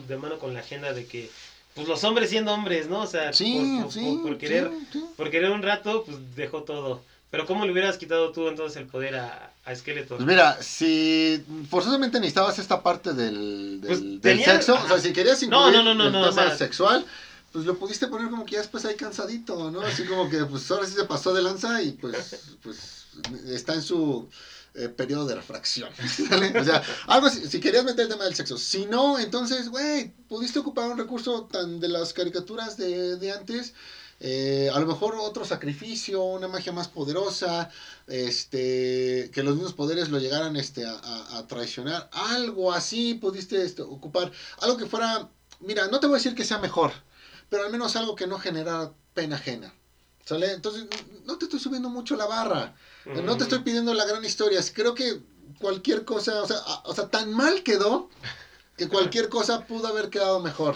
de 0.07 0.17
mano 0.17 0.37
con 0.39 0.53
la 0.53 0.61
agenda 0.61 0.93
de 0.93 1.05
que, 1.05 1.29
pues 1.75 1.87
los 1.87 2.03
hombres 2.03 2.29
siendo 2.29 2.53
hombres, 2.53 2.87
¿no? 2.87 3.01
O 3.01 3.07
sea, 3.07 3.33
Sí, 3.33 3.77
por, 3.77 3.83
por- 3.83 3.93
sí, 3.93 3.99
por- 4.05 4.21
por 4.21 4.37
querer, 4.37 4.71
sí. 4.93 5.03
por 5.17 5.29
querer 5.31 5.51
un 5.51 5.63
rato, 5.63 6.03
pues 6.05 6.17
dejó 6.35 6.63
todo. 6.63 7.01
Pero 7.31 7.45
¿cómo 7.45 7.65
le 7.65 7.71
hubieras 7.71 7.97
quitado 7.97 8.31
tú 8.31 8.47
entonces 8.47 8.77
el 8.77 8.87
poder 8.87 9.15
a, 9.17 9.51
a 9.69 9.75
Skeletor? 9.75 10.17
Pues 10.17 10.27
mira, 10.27 10.57
si 10.61 11.43
forzosamente 11.69 12.19
necesitabas 12.19 12.59
esta 12.59 12.81
parte 12.83 13.13
del, 13.13 13.79
del, 13.81 13.87
Pues 13.87 13.99
del 14.01 14.21
tenía- 14.21 14.45
sexo, 14.45 14.75
o 14.75 14.87
sea, 14.87 14.99
si 14.99 15.13
querías 15.13 15.41
incluir 15.43 15.73
no, 15.73 15.83
no, 15.83 15.93
no, 15.93 16.07
el 16.07 16.15
o 16.15 16.29
tema 16.29 16.47
sea- 16.47 16.57
sexual, 16.57 17.05
pues 17.51 17.65
lo 17.65 17.77
pudiste 17.77 18.07
poner 18.07 18.29
como 18.29 18.45
que 18.45 18.53
ya 18.53 18.59
después 18.59 18.85
ahí 18.85 18.95
cansadito, 18.95 19.71
¿no? 19.71 19.81
Así 19.81 20.03
como 20.05 20.29
que 20.29 20.45
pues 20.45 20.69
ahora 20.71 20.85
sí 20.85 20.93
se 20.93 21.05
pasó 21.05 21.33
de 21.33 21.41
lanza 21.41 21.81
y 21.81 21.91
pues, 21.93 22.35
pues 22.61 23.05
está 23.47 23.73
en 23.73 23.81
su 23.81 24.29
eh, 24.75 24.87
periodo 24.89 25.25
de 25.25 25.35
refracción. 25.35 25.89
¿sale? 26.29 26.57
O 26.59 26.63
sea, 26.63 26.83
algo 27.07 27.25
así, 27.27 27.47
si 27.47 27.59
querías 27.59 27.83
meter 27.83 28.01
el 28.05 28.09
tema 28.11 28.25
del 28.25 28.35
sexo. 28.35 28.57
Si 28.57 28.85
no, 28.85 29.17
entonces, 29.17 29.69
güey, 29.69 30.11
pudiste 30.27 30.59
ocupar 30.59 30.89
un 30.91 30.97
recurso 30.99 31.49
tan 31.51 31.79
de 31.79 31.87
las 31.89 32.13
caricaturas 32.13 32.77
de, 32.77 33.15
de 33.17 33.31
antes. 33.31 33.73
Eh, 34.19 34.69
a 34.73 34.79
lo 34.79 34.85
mejor 34.85 35.15
otro 35.15 35.45
sacrificio, 35.45 36.21
una 36.21 36.47
magia 36.47 36.71
más 36.73 36.87
poderosa, 36.87 37.69
este, 38.07 39.29
que 39.33 39.43
los 39.43 39.55
mismos 39.55 39.73
poderes 39.73 40.09
lo 40.09 40.19
llegaran 40.19 40.55
este, 40.55 40.85
a, 40.85 40.93
a- 40.97 41.37
a 41.37 41.47
traicionar, 41.47 42.09
algo 42.11 42.71
así 42.73 43.13
pudiste 43.15 43.63
este, 43.63 43.81
ocupar, 43.81 44.31
algo 44.61 44.77
que 44.77 44.85
fuera, 44.85 45.29
mira, 45.59 45.87
no 45.87 45.99
te 45.99 46.07
voy 46.07 46.15
a 46.15 46.19
decir 46.19 46.35
que 46.35 46.43
sea 46.45 46.57
mejor, 46.57 46.91
pero 47.49 47.63
al 47.63 47.71
menos 47.71 47.95
algo 47.95 48.15
que 48.15 48.27
no 48.27 48.37
generara 48.39 48.91
pena 49.13 49.35
ajena. 49.37 49.73
¿Sale? 50.25 50.51
Entonces, 50.51 50.85
no 51.25 51.37
te 51.39 51.45
estoy 51.45 51.59
subiendo 51.59 51.89
mucho 51.89 52.15
la 52.15 52.27
barra. 52.27 52.75
No 53.23 53.35
te 53.37 53.43
estoy 53.45 53.59
pidiendo 53.63 53.95
la 53.95 54.05
gran 54.05 54.23
historia. 54.23 54.61
Creo 54.73 54.93
que 54.93 55.19
cualquier 55.59 56.05
cosa, 56.05 56.43
o 56.43 56.45
sea, 56.45 56.57
a- 56.57 56.81
o 56.85 56.93
sea, 56.93 57.07
tan 57.09 57.33
mal 57.33 57.63
quedó 57.63 58.09
que 58.77 58.87
cualquier 58.87 59.29
cosa 59.29 59.65
pudo 59.65 59.87
haber 59.87 60.09
quedado 60.11 60.39
mejor. 60.39 60.75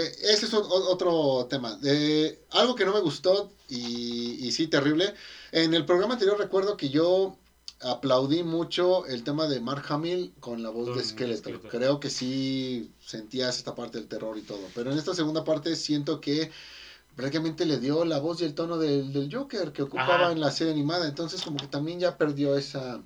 Ese 0.00 0.46
es 0.46 0.54
otro 0.54 1.46
tema. 1.50 1.78
Eh, 1.84 2.44
algo 2.50 2.74
que 2.74 2.84
no 2.84 2.94
me 2.94 3.00
gustó 3.00 3.52
y, 3.68 4.46
y 4.46 4.52
sí, 4.52 4.66
terrible. 4.66 5.14
En 5.52 5.74
el 5.74 5.84
programa 5.84 6.14
anterior 6.14 6.38
recuerdo 6.38 6.76
que 6.76 6.88
yo 6.88 7.36
aplaudí 7.82 8.42
mucho 8.42 9.06
el 9.06 9.24
tema 9.24 9.48
de 9.48 9.60
Mark 9.60 9.84
Hamill 9.88 10.32
con 10.40 10.62
la 10.62 10.70
voz 10.70 10.96
de 10.96 11.04
Skeletor. 11.04 11.60
Creo 11.68 12.00
que 12.00 12.10
sí 12.10 12.90
sentías 13.04 13.58
esta 13.58 13.74
parte 13.74 13.98
del 13.98 14.08
terror 14.08 14.38
y 14.38 14.42
todo. 14.42 14.60
Pero 14.74 14.92
en 14.92 14.98
esta 14.98 15.14
segunda 15.14 15.44
parte 15.44 15.74
siento 15.76 16.20
que 16.20 16.50
prácticamente 17.16 17.66
le 17.66 17.78
dio 17.78 18.04
la 18.04 18.18
voz 18.18 18.40
y 18.40 18.44
el 18.44 18.54
tono 18.54 18.78
del, 18.78 19.12
del 19.12 19.34
Joker 19.34 19.72
que 19.72 19.82
ocupaba 19.82 20.14
Ajá. 20.14 20.32
en 20.32 20.40
la 20.40 20.50
serie 20.50 20.72
animada. 20.72 21.06
Entonces 21.08 21.42
como 21.42 21.58
que 21.58 21.66
también 21.66 22.00
ya 22.00 22.16
perdió 22.16 22.56
esa, 22.56 23.02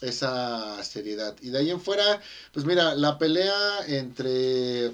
esa 0.00 0.82
seriedad. 0.84 1.34
Y 1.40 1.48
de 1.48 1.58
ahí 1.58 1.70
en 1.70 1.80
fuera, 1.80 2.20
pues 2.52 2.66
mira, 2.66 2.94
la 2.94 3.18
pelea 3.18 3.86
entre 3.88 4.92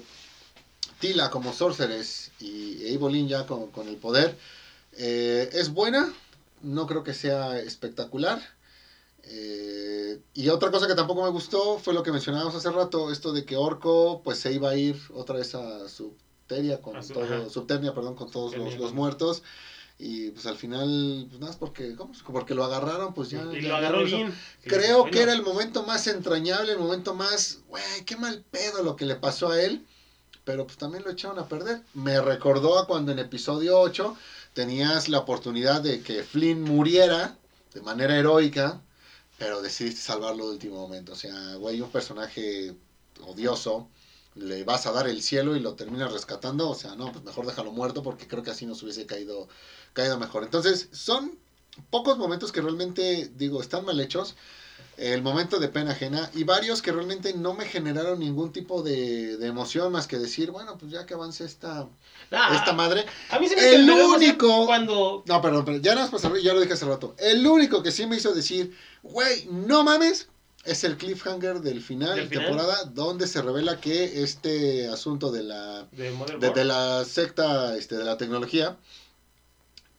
Tila 1.01 1.29
como 1.29 1.51
Sorceress 1.51 2.31
y 2.39 2.93
Evelyn 2.93 3.27
ya 3.27 3.45
con, 3.45 3.69
con 3.71 3.89
el 3.89 3.97
poder 3.97 4.37
eh, 4.93 5.49
es 5.51 5.73
buena. 5.73 6.13
No 6.61 6.87
creo 6.87 7.03
que 7.03 7.13
sea 7.13 7.59
espectacular. 7.59 8.39
Eh, 9.23 10.19
y 10.33 10.49
otra 10.49 10.71
cosa 10.71 10.87
que 10.87 10.95
tampoco 10.95 11.23
me 11.23 11.29
gustó 11.29 11.79
fue 11.79 11.93
lo 11.93 12.03
que 12.03 12.11
mencionábamos 12.11 12.55
hace 12.55 12.71
rato, 12.71 13.11
esto 13.11 13.33
de 13.33 13.45
que 13.45 13.55
Orco 13.55 14.21
pues 14.23 14.39
se 14.39 14.51
iba 14.51 14.69
a 14.71 14.75
ir 14.75 14.99
otra 15.13 15.37
vez 15.37 15.53
a 15.55 15.87
Subteria 15.89 16.81
con 16.81 16.95
A 16.97 17.03
su- 17.03 17.13
todo. 17.13 17.49
Subternia, 17.49 17.93
perdón, 17.93 18.15
con 18.15 18.29
todos 18.31 18.55
los, 18.55 18.93
muertos. 18.93 19.43
Y 19.99 20.31
pues 20.31 20.47
al 20.47 20.57
final, 20.57 21.27
pues 21.29 21.39
nada 21.39 21.55
porque, 21.59 21.95
¿cómo? 21.95 22.11
porque 22.31 22.55
lo 22.55 22.63
agarraron, 22.63 23.13
pues 23.13 23.29
ya. 23.29 23.43
y 23.53 23.61
ya- 23.61 23.69
lo 23.69 23.75
agarró 23.75 24.03
bien. 24.03 24.33
Creo 24.63 24.99
Bueno, 25.01 25.11
que 25.11 25.21
era 25.21 25.33
el 25.33 25.43
momento 25.43 25.83
más 25.83 26.07
entrañable, 26.07 26.71
el 26.71 26.79
momento 26.79 27.13
más, 27.13 27.59
güey, 27.69 27.83
qué 28.05 28.15
mal 28.17 28.43
pedo 28.49 28.81
lo 28.83 28.95
que 28.95 29.05
le 29.05 29.15
pasó 29.15 29.49
a 29.51 29.61
él. 29.61 29.85
Pero 30.51 30.65
pues 30.65 30.77
también 30.77 31.05
lo 31.05 31.11
echaron 31.11 31.39
a 31.39 31.47
perder. 31.47 31.81
Me 31.93 32.19
recordó 32.19 32.77
a 32.77 32.85
cuando 32.85 33.13
en 33.13 33.19
episodio 33.19 33.79
8 33.79 34.17
tenías 34.53 35.07
la 35.07 35.19
oportunidad 35.19 35.79
de 35.79 36.01
que 36.01 36.23
Flynn 36.23 36.61
muriera 36.61 37.37
de 37.73 37.79
manera 37.79 38.17
heroica, 38.17 38.81
pero 39.37 39.61
decidiste 39.61 40.01
salvarlo 40.01 40.47
de 40.47 40.51
último 40.55 40.75
momento. 40.75 41.13
O 41.13 41.15
sea, 41.15 41.55
güey, 41.55 41.79
un 41.79 41.89
personaje 41.89 42.75
odioso, 43.25 43.87
le 44.35 44.65
vas 44.65 44.87
a 44.87 44.91
dar 44.91 45.07
el 45.07 45.21
cielo 45.21 45.55
y 45.55 45.61
lo 45.61 45.75
terminas 45.75 46.11
rescatando. 46.11 46.69
O 46.69 46.75
sea, 46.75 46.97
no, 46.97 47.13
pues 47.13 47.23
mejor 47.23 47.45
déjalo 47.45 47.71
muerto 47.71 48.03
porque 48.03 48.27
creo 48.27 48.43
que 48.43 48.51
así 48.51 48.65
nos 48.65 48.83
hubiese 48.83 49.05
caído, 49.05 49.47
caído 49.93 50.19
mejor. 50.19 50.43
Entonces, 50.43 50.89
son 50.91 51.39
pocos 51.89 52.17
momentos 52.17 52.51
que 52.51 52.59
realmente, 52.59 53.31
digo, 53.37 53.61
están 53.61 53.85
mal 53.85 54.01
hechos. 54.01 54.35
El 54.97 55.21
momento 55.21 55.59
de 55.59 55.67
pena 55.67 55.91
ajena 55.91 56.29
y 56.33 56.43
varios 56.43 56.81
que 56.81 56.91
realmente 56.91 57.33
no 57.33 57.53
me 57.53 57.65
generaron 57.65 58.19
ningún 58.19 58.51
tipo 58.51 58.83
de, 58.83 59.37
de 59.37 59.47
emoción 59.47 59.91
más 59.91 60.07
que 60.07 60.17
decir, 60.19 60.51
bueno, 60.51 60.77
pues 60.77 60.91
ya 60.91 61.05
que 61.05 61.13
avance 61.13 61.43
esta, 61.45 61.87
esta 62.53 62.73
madre. 62.73 63.05
a 63.29 63.39
mí 63.39 63.47
se 63.47 63.55
me 63.55 63.75
el 63.75 63.89
único- 63.89 64.65
Cuando. 64.65 65.23
No, 65.25 65.41
perdón, 65.41 65.65
pero 65.65 65.77
ya 65.77 65.95
no 65.95 66.03
es 66.03 66.43
ya 66.43 66.53
lo 66.53 66.59
dije 66.61 66.73
hace 66.73 66.85
rato. 66.85 67.15
El 67.17 67.45
único 67.47 67.81
que 67.81 67.91
sí 67.91 68.05
me 68.05 68.17
hizo 68.17 68.33
decir, 68.33 68.75
güey, 69.03 69.47
no 69.51 69.83
mames, 69.83 70.27
es 70.63 70.83
el 70.83 70.95
cliffhanger 70.97 71.61
del 71.61 71.81
final 71.81 72.15
¿Del 72.15 72.29
de 72.29 72.37
temporada, 72.37 72.83
donde 72.93 73.25
se 73.27 73.41
revela 73.41 73.79
que 73.81 74.21
este 74.21 74.87
asunto 74.87 75.31
de 75.31 75.43
la, 75.43 75.87
De 76.53 76.65
la 76.65 77.03
secta 77.05 77.75
este, 77.75 77.97
de 77.97 78.03
la 78.03 78.17
tecnología, 78.17 78.77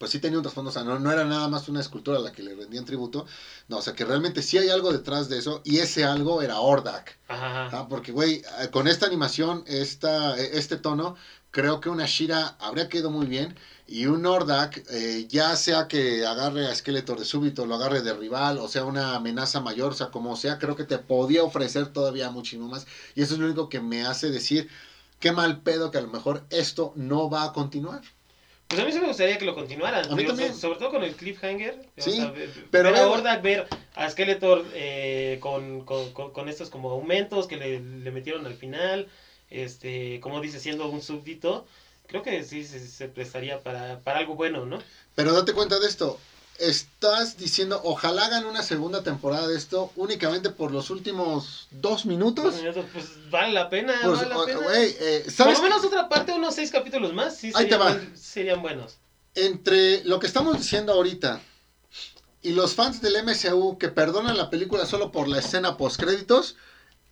pues 0.03 0.11
sí 0.11 0.19
tenía 0.19 0.37
un 0.37 0.43
trasfondo, 0.43 0.71
o 0.71 0.73
sea, 0.73 0.83
no, 0.83 0.99
no 0.99 1.13
era 1.13 1.25
nada 1.25 1.47
más 1.47 1.69
una 1.69 1.79
escultura 1.79 2.17
a 2.19 2.21
la 2.21 2.33
que 2.33 2.43
le 2.43 2.57
rendían 2.57 2.85
tributo, 2.85 3.25
no, 3.69 3.77
o 3.77 3.83
sea, 3.83 3.93
que 3.93 4.05
realmente 4.05 4.43
sí 4.43 4.59
hay 4.59 4.69
algo 4.69 4.93
detrás 4.93 5.29
de 5.29 5.39
eso, 5.39 5.61
y 5.65 5.79
ese 5.79 6.03
algo 6.03 6.43
era 6.43 6.59
Ordak. 6.59 7.21
Ajá, 7.29 7.67
ajá. 7.67 7.79
Ah, 7.79 7.87
porque, 7.89 8.11
güey, 8.11 8.43
eh, 8.61 8.69
con 8.73 8.89
esta 8.89 9.07
animación, 9.07 9.63
esta, 9.69 10.37
eh, 10.41 10.51
este 10.55 10.77
tono, 10.77 11.15
creo 11.53 11.79
que 11.79 11.89
una 11.89 12.07
Shira 12.07 12.57
habría 12.59 12.89
quedado 12.89 13.13
muy 13.13 13.27
bien. 13.27 13.57
Y 13.87 14.07
un 14.07 14.23
Nordak, 14.23 14.83
eh, 14.91 15.27
ya 15.29 15.55
sea 15.55 15.87
que 15.87 16.27
agarre 16.27 16.67
a 16.67 16.75
Skeletor 16.75 17.21
de 17.21 17.25
súbito, 17.25 17.65
lo 17.65 17.77
agarre 17.77 18.01
de 18.01 18.13
rival, 18.13 18.59
o 18.59 18.67
sea, 18.67 18.85
una 18.85 19.15
amenaza 19.15 19.61
mayor, 19.61 19.93
o 19.93 19.95
sea, 19.95 20.11
como 20.11 20.35
sea, 20.35 20.59
creo 20.59 20.75
que 20.75 20.85
te 20.85 20.99
podía 20.99 21.45
ofrecer 21.45 21.93
todavía 21.93 22.29
muchísimo 22.31 22.67
más. 22.69 22.87
Y 23.15 23.23
eso 23.23 23.35
es 23.35 23.41
lo 23.41 23.47
único 23.47 23.69
que 23.69 23.81
me 23.81 24.05
hace 24.05 24.31
decir, 24.31 24.69
qué 25.21 25.31
mal 25.31 25.61
pedo 25.63 25.93
que 25.93 25.99
a 25.99 26.03
lo 26.03 26.09
mejor 26.09 26.45
esto 26.51 26.93
no 26.97 27.31
va 27.31 27.45
a 27.45 27.53
continuar. 27.53 28.03
Pues 28.73 28.81
a 28.81 28.87
mí 28.87 28.93
sí 28.93 29.01
me 29.01 29.09
gustaría 29.09 29.37
que 29.37 29.45
lo 29.45 29.55
continuaran. 29.55 30.07
A 30.11 30.17
mí 30.17 30.23
digo, 30.23 30.29
también. 30.31 30.55
so- 30.55 30.61
sobre 30.61 30.79
todo 30.79 30.91
con 30.91 31.05
el 31.05 31.15
cliffhanger. 31.15 31.79
o 31.99 32.01
Sí, 32.01 32.13
sea, 32.13 32.31
ver, 32.31 32.49
pero 32.71 32.91
ver 32.91 33.27
a 33.27 33.37
ver 33.37 33.67
a 33.95 34.09
Skeletor 34.09 34.65
eh, 34.73 35.37
con, 35.41 35.85
con, 35.85 36.11
con, 36.15 36.33
con 36.33 36.49
estos 36.49 36.71
como 36.71 36.91
aumentos 36.91 37.47
que 37.47 37.59
le, 37.59 37.81
le 37.81 38.11
metieron 38.11 38.47
al 38.47 38.55
final. 38.55 39.09
Este, 39.51 40.21
como 40.21 40.41
dice, 40.41 40.59
siendo 40.59 40.89
un 40.89 41.03
súbdito. 41.03 41.67
Creo 42.07 42.23
que 42.23 42.43
sí 42.45 42.65
se, 42.65 42.79
se 42.89 43.09
prestaría 43.09 43.61
para, 43.63 44.01
para 44.01 44.21
algo 44.21 44.37
bueno, 44.37 44.65
¿no? 44.65 44.79
Pero 45.17 45.35
date 45.35 45.53
cuenta 45.53 45.79
de 45.79 45.87
esto. 45.89 46.19
Estás 46.59 47.39
diciendo, 47.39 47.81
ojalá 47.83 48.27
hagan 48.27 48.45
una 48.47 48.63
segunda 48.63 49.03
temporada 49.03 49.49
de 49.49 49.57
esto 49.57 49.93
únicamente 49.97 50.51
por 50.51 50.71
los 50.71 50.91
últimos 50.91 51.67
dos 51.71 52.07
minutos. 52.07 52.55
Pues 52.93 53.31
vale 53.31 53.53
la 53.53 53.69
pena, 53.69 53.95
Pues, 54.05 54.19
vale 54.19 54.29
la 54.29 54.45
pena. 54.45 54.61
eh, 54.79 55.25
Por 55.37 55.53
lo 55.53 55.63
menos 55.63 55.85
otra 55.85 56.09
parte, 56.09 56.33
unos 56.33 56.55
seis 56.55 56.71
capítulos 56.71 57.13
más, 57.15 57.37
sí 57.37 57.49
Ahí 57.49 57.53
te 57.69 57.71
serían, 57.73 57.81
va. 57.81 57.85
buen- 57.93 58.17
serían 58.19 58.63
buenos. 58.63 58.99
entre 59.35 60.05
lo 60.05 60.19
que 60.19 60.27
estamos 60.27 60.59
diciendo 60.59 60.93
ahorita 60.93 61.41
y 62.43 62.53
los 62.53 62.75
fans 62.75 63.01
del 63.01 63.17
MCU 63.17 63.79
que 63.79 63.89
perdonan 63.89 64.37
la 64.37 64.51
película 64.51 64.85
solo 64.85 65.11
por 65.11 65.27
la 65.29 65.39
escena 65.39 65.77
post 65.79 65.99
créditos, 66.01 66.57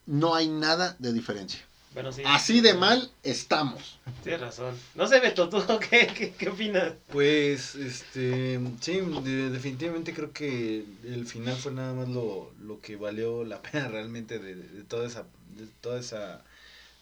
no 0.07 0.35
hay 0.35 0.49
nada 0.49 0.97
de 0.99 1.13
diferencia. 1.15 1.67
Bueno, 1.93 2.13
sí. 2.13 2.23
Así 2.25 2.61
de 2.61 2.75
mal 2.75 3.11
estamos. 3.25 3.99
Tienes 4.23 4.41
razón. 4.41 4.75
No 4.95 5.07
sé, 5.09 5.19
Beto, 5.19 5.49
¿tú 5.49 5.61
qué, 5.91 6.07
qué, 6.17 6.33
qué 6.33 6.49
opinas? 6.49 6.93
Pues, 7.09 7.75
este, 7.75 8.61
sí, 8.81 9.01
de- 9.25 9.51
definitivamente 9.51 10.15
creo 10.15 10.33
que 10.33 10.85
el 11.05 11.27
final 11.27 11.57
fue 11.57 11.73
nada 11.73 11.93
más 11.95 12.09
lo, 12.09 12.53
lo 12.61 12.81
que 12.81 12.97
valió 12.97 13.45
la 13.45 13.61
pena 13.63 13.89
realmente 13.89 14.39
de, 14.39 14.55
de 14.55 14.85
toda 14.85 15.07
esa, 15.07 15.25
de 15.57 15.67
toda 15.81 15.99
esa, 15.99 16.37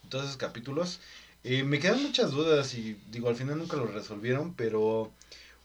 de 0.03 0.09
todos 0.09 0.25
esos 0.25 0.37
capítulos. 0.39 1.01
Eh, 1.45 1.63
me 1.65 1.79
quedan 1.79 2.03
muchas 2.03 2.31
dudas 2.31 2.75
y 2.75 2.97
digo, 3.11 3.29
al 3.29 3.37
final 3.37 3.59
nunca 3.59 3.77
lo 3.77 3.87
resolvieron, 3.87 4.55
pero 4.55 5.13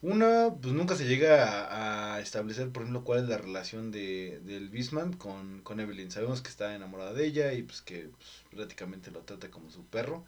una, 0.04 0.54
pues 0.62 0.74
nunca 0.74 0.96
se 0.96 1.06
llega 1.06 1.66
a, 1.66 2.16
a 2.16 2.20
establecer, 2.20 2.70
por 2.70 2.84
ejemplo, 2.84 3.04
cuál 3.04 3.24
es 3.24 3.30
la 3.30 3.38
relación 3.38 3.90
de, 3.92 4.40
del 4.44 4.70
Beastman 4.70 5.14
con, 5.14 5.62
con 5.62 5.80
Evelyn. 5.80 6.12
Sabemos 6.12 6.42
que 6.42 6.50
está 6.50 6.76
enamorada 6.76 7.14
de 7.14 7.26
ella 7.26 7.54
y 7.54 7.64
pues 7.64 7.82
que 7.82 8.10
pues, 8.10 8.30
prácticamente 8.56 9.10
lo 9.12 9.22
trata 9.22 9.50
como 9.50 9.72
su 9.72 9.84
perro. 9.86 10.24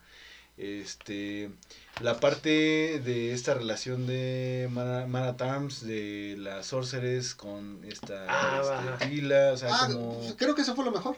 Este, 0.57 1.51
la 1.99 2.21
parte 2.21 3.01
de 3.03 3.33
esta 3.33 3.53
relación 3.53 4.07
de 4.07 4.69
Mana, 4.71 5.05
Mana 5.05 5.35
Tams, 5.35 5.85
de 5.85 6.35
las 6.39 6.67
Sorceress 6.67 7.35
con 7.35 7.83
esta 7.83 8.25
Ah, 8.29 8.95
este. 9.01 9.09
Tila, 9.09 9.51
o 9.51 9.57
sea, 9.57 9.69
Ah, 9.73 9.89
como... 9.91 10.35
creo 10.37 10.55
que 10.55 10.61
eso 10.61 10.73
fue 10.75 10.85
lo 10.85 10.91
mejor. 10.91 11.17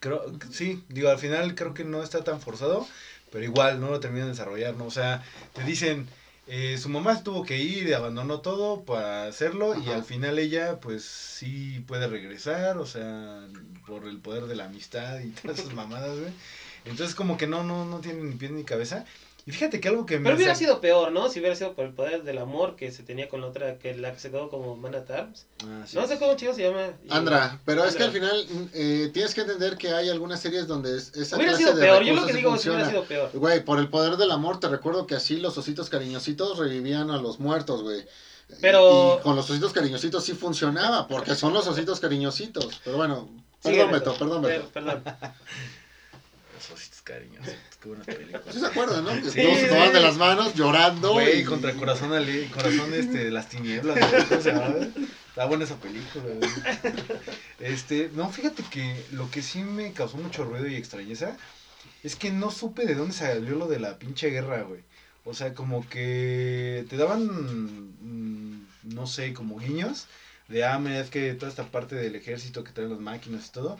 Creo, 0.00 0.24
sí, 0.50 0.82
digo, 0.88 1.10
al 1.10 1.18
final 1.20 1.54
creo 1.54 1.74
que 1.74 1.84
no 1.84 2.02
está 2.02 2.24
tan 2.24 2.40
forzado, 2.40 2.84
pero 3.30 3.44
igual 3.44 3.80
no 3.80 3.90
lo 3.90 4.00
terminan 4.00 4.26
de 4.26 4.32
desarrollar, 4.32 4.74
¿no? 4.74 4.86
O 4.86 4.90
sea, 4.90 5.22
te 5.52 5.62
dicen, 5.62 6.08
eh, 6.46 6.76
su 6.78 6.88
mamá 6.88 7.22
tuvo 7.22 7.44
que 7.44 7.58
ir 7.58 7.88
y 7.88 7.92
abandonó 7.92 8.40
todo 8.40 8.84
para 8.84 9.26
hacerlo 9.26 9.74
y 9.80 9.90
al 9.90 10.02
final 10.02 10.38
ella, 10.38 10.80
pues 10.80 11.04
sí 11.04 11.84
puede 11.86 12.08
regresar, 12.08 12.78
o 12.78 12.86
sea, 12.86 13.46
por 13.86 14.06
el 14.06 14.18
poder 14.18 14.46
de 14.46 14.56
la 14.56 14.64
amistad 14.64 15.20
y 15.20 15.30
todas 15.30 15.60
esas 15.60 15.74
mamadas, 15.74 16.18
güey. 16.18 16.32
Entonces 16.84 17.14
como 17.14 17.36
que 17.36 17.46
no, 17.46 17.62
no, 17.62 17.84
no 17.84 18.00
tiene 18.00 18.22
ni 18.24 18.34
pie 18.34 18.50
ni 18.50 18.64
cabeza. 18.64 19.04
Y 19.44 19.50
fíjate 19.50 19.80
que 19.80 19.88
algo 19.88 20.06
que 20.06 20.18
me... 20.18 20.24
Pero 20.24 20.36
hubiera 20.36 20.54
sido 20.54 20.80
peor, 20.80 21.10
¿no? 21.10 21.28
Si 21.28 21.40
hubiera 21.40 21.56
sido 21.56 21.74
por 21.74 21.84
el 21.84 21.92
poder 21.92 22.22
del 22.22 22.38
amor 22.38 22.76
que 22.76 22.92
se 22.92 23.02
tenía 23.02 23.28
con 23.28 23.40
la 23.40 23.48
otra, 23.48 23.76
que 23.76 23.92
la 23.96 24.12
que 24.12 24.20
se 24.20 24.30
quedó 24.30 24.48
como 24.48 24.76
Mana 24.76 25.04
Tarms. 25.04 25.46
Ah, 25.66 25.82
sí. 25.84 25.96
No 25.96 26.06
sé 26.06 26.16
cómo 26.20 26.36
chido 26.36 26.54
se 26.54 26.62
llama. 26.62 26.90
Y- 27.04 27.12
Andra, 27.12 27.58
pero 27.64 27.84
es 27.84 27.96
que 27.96 28.04
al 28.04 28.12
final 28.12 28.46
eh, 28.72 29.10
tienes 29.12 29.34
que 29.34 29.40
entender 29.40 29.76
que 29.76 29.88
hay 29.90 30.10
algunas 30.10 30.40
series 30.40 30.68
donde 30.68 30.96
es- 30.96 31.12
esa 31.16 31.34
Hubiera 31.36 31.52
clase 31.54 31.64
sido 31.64 31.74
de 31.76 31.82
peor, 31.82 32.02
yo 32.04 32.14
lo 32.14 32.24
que 32.26 32.32
sí 32.32 32.38
digo 32.38 32.54
es 32.54 32.62
que 32.62 32.70
hubiera 32.70 32.88
sido 32.88 33.04
peor. 33.04 33.30
Güey, 33.34 33.64
por 33.64 33.80
el 33.80 33.88
poder 33.88 34.16
del 34.16 34.30
amor, 34.30 34.60
te 34.60 34.68
recuerdo 34.68 35.08
que 35.08 35.16
así 35.16 35.36
los 35.38 35.58
ositos 35.58 35.90
cariñositos 35.90 36.56
revivían 36.58 37.10
a 37.10 37.16
los 37.16 37.40
muertos, 37.40 37.82
güey. 37.82 38.06
Pero- 38.60 39.18
Y 39.18 39.22
con 39.24 39.34
los 39.34 39.50
ositos 39.50 39.72
cariñositos 39.72 40.22
sí 40.24 40.34
funcionaba, 40.34 41.08
porque 41.08 41.34
son 41.34 41.52
los 41.52 41.66
ositos 41.66 41.98
cariñositos. 41.98 42.80
Pero 42.84 42.96
bueno, 42.96 43.28
perdón, 43.60 43.90
Beto. 43.90 44.12
Beto, 44.12 44.18
perdón, 44.20 44.42
Per- 44.42 44.52
Beto. 44.60 44.68
Perdón. 44.72 45.02
Los 46.54 46.70
ositos 46.70 47.02
cariñosos, 47.02 47.54
qué 47.82 47.88
buenas 47.88 48.06
películas. 48.06 48.42
¿Sí 48.52 48.60
se 48.60 48.66
acuerdan, 48.66 49.04
no? 49.04 49.10
Que 49.22 49.30
Sí, 49.30 49.42
todos 49.42 49.54
se 49.56 49.62
sí. 49.64 49.68
tomaban 49.68 49.92
de 49.92 50.00
las 50.00 50.16
manos 50.16 50.54
llorando. 50.54 51.12
Güey, 51.14 51.40
y- 51.40 51.44
contra 51.44 51.72
corazón 51.74 52.12
ale- 52.12 52.48
corazón 52.50 52.94
este 52.94 53.24
de 53.24 53.30
las 53.30 53.48
tinieblas, 53.48 53.98
güey, 53.98 54.24
¿cómo 54.28 54.40
se 54.40 54.52
llama? 54.52 54.74
Está 55.28 55.46
buena 55.46 55.64
esa 55.64 55.76
película, 55.76 56.24
güey. 56.24 56.50
Este, 57.60 58.10
no, 58.14 58.30
fíjate 58.30 58.62
que 58.70 59.04
lo 59.12 59.30
que 59.30 59.42
sí 59.42 59.60
me 59.62 59.92
causó 59.92 60.16
mucho 60.18 60.44
ruido 60.44 60.66
y 60.68 60.76
extrañeza 60.76 61.36
es 62.02 62.16
que 62.16 62.30
no 62.30 62.50
supe 62.50 62.84
de 62.86 62.94
dónde 62.94 63.14
salió 63.14 63.54
lo 63.56 63.66
de 63.66 63.80
la 63.80 63.98
pinche 63.98 64.28
guerra, 64.30 64.62
güey. 64.62 64.80
O 65.24 65.34
sea, 65.34 65.54
como 65.54 65.88
que 65.88 66.84
te 66.90 66.96
daban, 66.96 67.24
mm, 68.00 68.66
no 68.94 69.06
sé, 69.06 69.32
como 69.32 69.58
guiños 69.58 70.06
de, 70.48 70.64
ah, 70.64 70.78
mira, 70.78 70.98
es 71.00 71.10
que 71.10 71.32
toda 71.34 71.48
esta 71.50 71.64
parte 71.64 71.94
del 71.94 72.16
ejército 72.16 72.64
que 72.64 72.72
traen 72.72 72.90
las 72.90 72.98
máquinas 73.00 73.46
y 73.46 73.52
todo. 73.52 73.78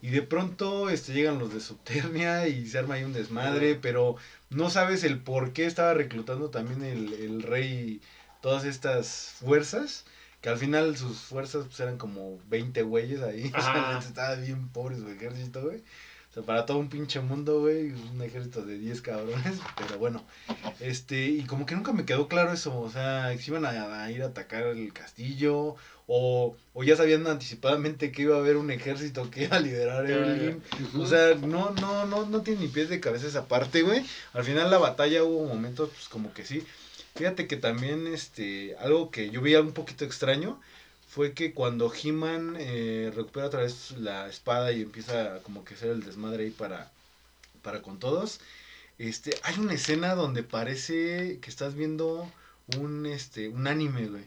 Y 0.00 0.10
de 0.10 0.22
pronto 0.22 0.90
este, 0.90 1.12
llegan 1.12 1.38
los 1.38 1.52
de 1.52 1.60
Subternia 1.60 2.46
y 2.46 2.66
se 2.66 2.78
arma 2.78 2.94
ahí 2.94 3.04
un 3.04 3.12
desmadre, 3.12 3.74
pero 3.74 4.16
no 4.50 4.70
sabes 4.70 5.02
el 5.02 5.18
por 5.20 5.52
qué 5.52 5.66
estaba 5.66 5.94
reclutando 5.94 6.50
también 6.50 6.84
el, 6.84 7.12
el 7.14 7.42
rey 7.42 8.00
todas 8.40 8.64
estas 8.64 9.34
fuerzas. 9.40 10.04
Que 10.40 10.50
al 10.50 10.58
final 10.58 10.96
sus 10.96 11.18
fuerzas 11.18 11.66
pues, 11.66 11.80
eran 11.80 11.98
como 11.98 12.38
20 12.48 12.82
güeyes 12.82 13.22
ahí. 13.22 13.50
O 13.56 13.60
sea, 13.60 13.98
estaba 13.98 14.34
bien 14.36 14.68
pobre 14.68 14.96
su 14.96 15.08
ejército, 15.08 15.62
güey. 15.62 15.78
O 16.30 16.32
sea, 16.32 16.42
para 16.44 16.64
todo 16.64 16.78
un 16.78 16.88
pinche 16.88 17.20
mundo, 17.20 17.60
güey, 17.60 17.90
un 17.90 18.22
ejército 18.22 18.62
de 18.62 18.78
10 18.78 19.02
cabrones. 19.02 19.58
Pero 19.76 19.98
bueno, 19.98 20.24
este, 20.78 21.26
y 21.26 21.44
como 21.44 21.66
que 21.66 21.74
nunca 21.74 21.92
me 21.92 22.04
quedó 22.04 22.28
claro 22.28 22.52
eso. 22.52 22.78
O 22.78 22.90
sea, 22.90 23.36
si 23.36 23.50
iban 23.50 23.64
a, 23.64 24.04
a 24.04 24.10
ir 24.12 24.22
a 24.22 24.26
atacar 24.26 24.62
el 24.64 24.92
castillo. 24.92 25.74
O, 26.10 26.56
o 26.72 26.84
ya 26.84 26.96
sabían 26.96 27.26
anticipadamente 27.26 28.10
que 28.10 28.22
iba 28.22 28.34
a 28.34 28.38
haber 28.38 28.56
un 28.56 28.70
ejército 28.70 29.30
que 29.30 29.44
iba 29.44 29.58
a 29.58 29.60
liderar 29.60 30.08
ya. 30.08 30.16
Evelyn. 30.16 30.62
O 30.96 31.06
sea, 31.06 31.34
no, 31.34 31.70
no, 31.72 32.06
no, 32.06 32.24
no 32.24 32.40
tiene 32.40 32.62
ni 32.62 32.68
pies 32.68 32.88
de 32.88 32.98
cabeza 32.98 33.26
esa 33.26 33.46
parte, 33.46 33.82
güey. 33.82 34.04
Al 34.32 34.42
final 34.42 34.70
la 34.70 34.78
batalla 34.78 35.22
hubo 35.22 35.46
momentos, 35.46 35.90
pues 35.90 36.08
como 36.08 36.32
que 36.32 36.46
sí. 36.46 36.64
Fíjate 37.14 37.46
que 37.46 37.56
también, 37.56 38.06
este, 38.06 38.74
algo 38.78 39.10
que 39.10 39.28
yo 39.30 39.42
veía 39.42 39.60
un 39.60 39.72
poquito 39.72 40.04
extraño 40.06 40.58
fue 41.08 41.34
que 41.34 41.52
cuando 41.52 41.92
He-Man 41.92 42.56
eh, 42.58 43.12
recupera 43.14 43.46
otra 43.46 43.60
vez 43.60 43.92
la 43.98 44.28
espada 44.28 44.72
y 44.72 44.82
empieza 44.82 45.40
como 45.42 45.64
que 45.64 45.74
hacer 45.74 45.90
el 45.90 46.04
desmadre 46.04 46.44
ahí 46.44 46.50
para, 46.50 46.90
para 47.62 47.82
con 47.82 47.98
todos, 47.98 48.40
este, 48.98 49.38
hay 49.42 49.58
una 49.58 49.74
escena 49.74 50.14
donde 50.14 50.42
parece 50.42 51.38
que 51.40 51.50
estás 51.50 51.74
viendo 51.74 52.30
un, 52.78 53.04
este, 53.06 53.48
un 53.48 53.66
anime, 53.66 54.06
güey. 54.06 54.24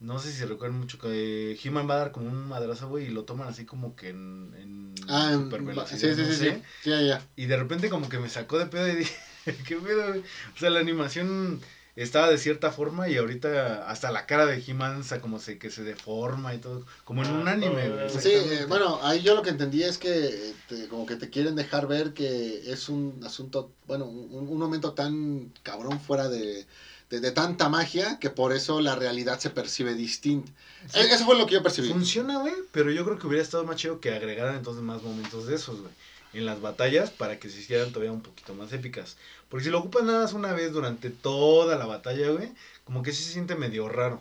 No 0.00 0.18
sé 0.18 0.32
si 0.32 0.44
recuerdan 0.44 0.78
mucho 0.78 0.98
que 0.98 1.58
He-Man 1.62 1.88
va 1.88 1.94
a 1.94 1.98
dar 1.98 2.12
como 2.12 2.26
un 2.28 2.46
madrazo, 2.48 2.88
güey, 2.88 3.06
y 3.06 3.10
lo 3.10 3.24
toman 3.24 3.48
así 3.48 3.64
como 3.64 3.96
que 3.96 4.10
en, 4.10 4.54
en 4.58 4.94
Ah, 5.08 5.32
en- 5.32 5.40
supervelocidad, 5.44 5.98
sí, 5.98 6.14
sí, 6.14 6.24
no 6.24 6.26
sí, 6.26 6.36
sé. 6.36 6.54
sí. 6.56 6.62
Sí, 6.82 6.90
ya, 6.90 7.00
ya. 7.02 7.28
Y 7.36 7.46
de 7.46 7.56
repente 7.56 7.90
como 7.90 8.08
que 8.08 8.18
me 8.18 8.28
sacó 8.28 8.58
de 8.58 8.66
pedo 8.66 8.88
y 8.88 8.96
dije, 8.96 9.14
¿qué 9.66 9.76
pedo? 9.76 10.08
güey? 10.08 10.20
O 10.54 10.58
sea, 10.58 10.70
la 10.70 10.80
animación 10.80 11.60
estaba 11.96 12.30
de 12.30 12.38
cierta 12.38 12.70
forma 12.72 13.08
y 13.08 13.16
ahorita 13.16 13.88
hasta 13.88 14.10
la 14.12 14.26
cara 14.26 14.46
de 14.46 14.62
He-Man 14.66 15.00
o 15.00 15.04
sea, 15.04 15.20
como 15.20 15.38
se, 15.38 15.58
que 15.58 15.70
se 15.70 15.82
deforma 15.84 16.54
y 16.54 16.58
todo, 16.58 16.86
como 17.04 17.22
en 17.22 17.30
un 17.30 17.48
Ah, 17.48 17.52
anime. 17.52 17.88
oh, 17.88 18.08
güey, 18.08 18.20
Sí, 18.20 18.30
eh, 18.32 18.66
bueno, 18.68 18.98
ahí 19.02 19.22
yo 19.22 19.34
lo 19.34 19.42
que 19.42 19.50
entendí 19.50 19.82
es 19.82 19.98
que 19.98 20.10
eh, 20.50 20.54
te- 20.66 20.88
como 20.88 21.06
que 21.06 21.16
te 21.16 21.30
quieren 21.30 21.54
dejar 21.56 21.86
ver 21.86 22.12
que 22.12 22.70
es 22.70 22.88
un 22.88 23.20
asunto, 23.24 23.72
bueno, 23.86 24.04
un, 24.06 24.48
un 24.48 24.58
momento 24.58 24.92
tan 24.94 25.52
cabrón 25.62 26.00
fuera 26.00 26.28
de, 26.28 26.66
de, 27.10 27.20
de 27.20 27.30
tanta 27.32 27.68
magia 27.68 28.18
que 28.18 28.30
por 28.30 28.52
eso 28.52 28.80
la 28.80 28.94
realidad 28.96 29.38
se 29.38 29.50
percibe 29.50 29.94
distinta. 29.94 30.50
Sí. 30.88 31.00
Eh, 31.00 31.08
Eso 31.10 31.24
fue 31.24 31.38
lo 31.38 31.46
que 31.46 31.54
yo 31.54 31.62
percibí. 31.62 31.88
Funciona, 31.88 32.38
güey, 32.38 32.54
pero 32.72 32.90
yo 32.90 33.04
creo 33.04 33.18
que 33.18 33.26
hubiera 33.26 33.42
estado 33.42 33.64
más 33.64 33.76
chido 33.76 34.00
que 34.00 34.10
agregaran 34.12 34.56
entonces 34.56 34.82
más 34.82 35.02
momentos 35.02 35.46
de 35.46 35.54
esos, 35.54 35.80
güey. 35.80 35.92
En 36.32 36.46
las 36.46 36.60
batallas 36.60 37.10
para 37.10 37.38
que 37.38 37.48
se 37.48 37.60
hicieran 37.60 37.90
todavía 37.90 38.10
un 38.10 38.20
poquito 38.20 38.54
más 38.54 38.72
épicas. 38.72 39.16
Porque 39.48 39.64
si 39.66 39.70
lo 39.70 39.78
ocupan 39.78 40.06
nada 40.06 40.22
más 40.22 40.32
una 40.32 40.52
vez 40.52 40.72
durante 40.72 41.10
toda 41.10 41.76
la 41.76 41.86
batalla, 41.86 42.30
güey, 42.30 42.52
como 42.84 43.02
que 43.04 43.12
sí 43.12 43.22
se 43.22 43.32
siente 43.32 43.54
medio 43.54 43.88
raro. 43.88 44.20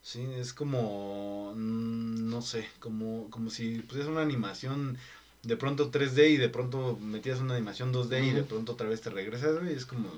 Sí, 0.00 0.24
es 0.38 0.52
como, 0.52 1.52
mm, 1.56 2.30
no 2.30 2.42
sé, 2.42 2.68
como, 2.78 3.28
como 3.30 3.50
si 3.50 3.80
pusieras 3.80 4.08
una 4.08 4.22
animación 4.22 4.96
de 5.42 5.56
pronto 5.56 5.90
3D 5.90 6.30
y 6.30 6.36
de 6.36 6.48
pronto 6.48 6.96
metías 7.00 7.40
una 7.40 7.54
animación 7.54 7.92
2D 7.92 8.24
y 8.24 8.30
de 8.30 8.44
pronto 8.44 8.72
otra 8.72 8.88
vez 8.88 9.00
te 9.00 9.10
regresas, 9.10 9.58
güey. 9.58 9.74
Es 9.74 9.84
como 9.84 10.08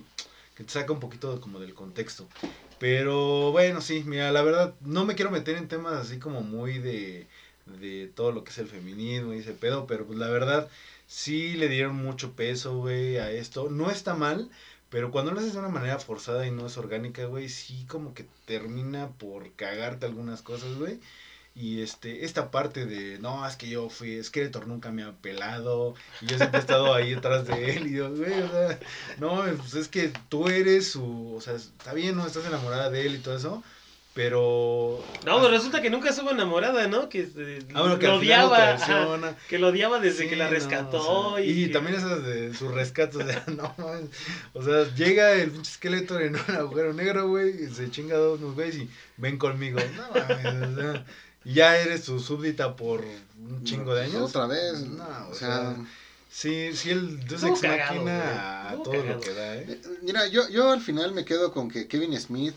que 0.61 0.64
te 0.64 0.75
saca 0.75 0.92
un 0.92 1.01
poquito 1.01 1.40
como 1.40 1.59
del 1.59 1.73
contexto. 1.73 2.29
Pero 2.79 3.51
bueno, 3.51 3.81
sí, 3.81 4.03
mira, 4.07 4.31
la 4.31 4.42
verdad, 4.42 4.75
no 4.81 5.07
me 5.07 5.14
quiero 5.14 5.31
meter 5.31 5.57
en 5.57 5.68
temas 5.68 5.94
así 5.94 6.18
como 6.18 6.42
muy 6.42 6.79
de, 6.79 7.29
de 7.64 8.09
todo 8.14 8.31
lo 8.33 8.44
que 8.44 8.51
es 8.51 8.59
el 8.59 8.66
feminismo 8.68 9.33
y 9.33 9.38
ese 9.38 9.55
pedo, 9.55 9.87
pero 9.87 10.07
pues 10.07 10.18
la 10.18 10.29
verdad, 10.29 10.68
sí 11.07 11.55
le 11.55 11.68
dieron 11.70 11.96
mucho 11.96 12.37
peso, 12.37 12.77
güey, 12.77 13.16
a 13.16 13.31
esto. 13.31 13.70
No 13.70 13.90
está 13.90 14.14
mal, 14.14 14.51
pero 14.90 15.11
cuando 15.11 15.33
lo 15.33 15.40
haces 15.40 15.55
de 15.55 15.61
una 15.61 15.68
manera 15.68 15.99
forzada 15.99 16.46
y 16.46 16.51
no 16.51 16.66
es 16.66 16.77
orgánica, 16.77 17.25
güey, 17.25 17.49
sí 17.49 17.87
como 17.88 18.12
que 18.12 18.27
termina 18.44 19.09
por 19.12 19.55
cagarte 19.55 20.05
algunas 20.05 20.42
cosas, 20.42 20.75
güey. 20.77 21.01
Y 21.61 21.83
este, 21.83 22.25
esta 22.25 22.51
parte 22.51 22.87
de, 22.87 23.18
no, 23.18 23.46
es 23.46 23.57
que 23.57 23.68
yo 23.68 23.90
fui, 23.90 24.23
Skeletor 24.25 24.66
nunca 24.66 24.90
me 24.92 25.03
ha 25.03 25.12
pelado, 25.12 25.94
y 26.23 26.27
yo 26.27 26.38
siempre 26.38 26.59
he 26.59 26.61
estado 26.62 26.94
ahí 26.94 27.14
detrás 27.14 27.46
de 27.46 27.77
él, 27.77 27.88
y 27.88 27.96
yo, 27.96 28.11
güey, 28.16 28.40
o 28.40 28.51
sea, 28.51 28.79
no, 29.18 29.42
pues 29.59 29.75
es 29.75 29.88
que 29.88 30.11
tú 30.31 30.49
eres 30.49 30.90
su, 30.90 31.35
o 31.35 31.40
sea, 31.42 31.57
está 31.57 31.92
bien, 31.92 32.16
no 32.16 32.27
estás 32.27 32.46
enamorada 32.46 32.88
de 32.88 33.05
él 33.05 33.16
y 33.16 33.18
todo 33.18 33.37
eso, 33.37 33.62
pero... 34.14 35.03
No, 35.25 35.37
pero 35.40 35.51
resulta 35.51 35.81
que 35.81 35.88
nunca 35.90 36.11
estuvo 36.11 36.31
enamorada, 36.31 36.87
¿no? 36.88 37.09
Que 37.09 37.20
eh, 37.37 37.59
Ah, 37.75 37.81
bueno, 37.83 37.99
que 37.99 38.07
lo 38.09 38.16
odiaba. 38.16 38.73
ajá, 38.75 39.37
que 39.49 39.59
lo 39.59 39.68
odiaba 39.68 39.99
desde 40.01 40.25
Sí, 40.25 40.29
que 40.29 40.37
la 40.37 40.46
no, 40.46 40.51
rescató. 40.51 40.99
o 41.33 41.37
sea, 41.37 41.44
y 41.44 41.66
que- 41.66 41.73
también 41.73 41.96
esas 41.96 42.25
de 42.25 42.53
su 42.55 42.68
rescate, 42.68 43.18
o 43.18 43.27
sea, 43.27 43.44
no 43.57 43.73
mames. 43.79 44.11
O 44.53 44.62
sea, 44.62 44.92
llega 44.94 45.33
el 45.33 45.51
pinche 45.51 45.70
esqueleto 45.70 46.18
en 46.18 46.35
un 46.35 46.55
agujero 46.57 46.92
negro, 46.92 47.29
güey, 47.29 47.64
y 47.64 47.68
se 47.75 47.90
chinga 47.90 48.16
dos 48.16 48.40
unos 48.40 48.55
güeyes 48.55 48.77
y 48.77 48.90
ven 49.16 49.38
conmigo. 49.38 49.79
No 49.96 50.20
mames, 50.20 50.68
o 50.68 50.75
sea, 50.81 51.05
y 51.44 51.55
ya 51.55 51.77
eres 51.79 52.05
su 52.05 52.20
súbdita 52.20 52.77
por 52.77 53.03
un 53.03 53.64
chingo 53.64 53.94
de 53.94 54.03
Pues 54.05 54.14
años. 54.14 54.29
Otra 54.31 54.46
vez. 54.46 54.81
No, 54.87 55.05
o 55.05 55.31
o 55.31 55.35
sea, 55.35 55.75
sea, 55.75 55.77
Sí, 56.33 56.70
sí, 56.75 56.90
el 56.90 57.18
Deus 57.27 57.42
Ex 57.42 57.62
Machina 57.62 58.75
todo 58.85 58.92
cagado. 58.92 59.14
lo 59.14 59.20
que 59.20 59.35
da, 59.35 59.57
¿eh? 59.57 59.64
eh, 59.68 59.81
mira, 60.03 60.29
yo, 60.29 60.49
yo 60.49 60.70
al 60.70 60.81
final 60.81 61.11
me 61.12 61.25
quedo 61.25 61.53
con 61.53 61.68
que 61.68 61.88
Kevin 61.88 62.16
Smith 62.20 62.55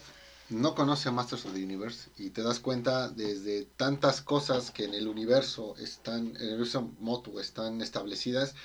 no 0.54 0.76
conoce 0.76 1.10
a 1.10 1.12
Masters 1.12 1.46
of 1.46 1.54
the 1.54 1.64
Universe 1.64 2.10
y 2.18 2.30
te 2.30 2.44
das 2.44 2.60
cuenta 2.60 3.10
desde 3.10 3.66
tantas 3.66 4.22
cosas 4.22 4.72
que 4.72 4.86
en 4.86 4.94
el 4.94 5.08
universo 5.08 5.76
están, 5.78 6.28
en 6.36 6.42
el 6.42 6.48
universo 6.50 6.92
Motu 7.00 7.40
están 7.40 7.82
establecidas 7.82 8.56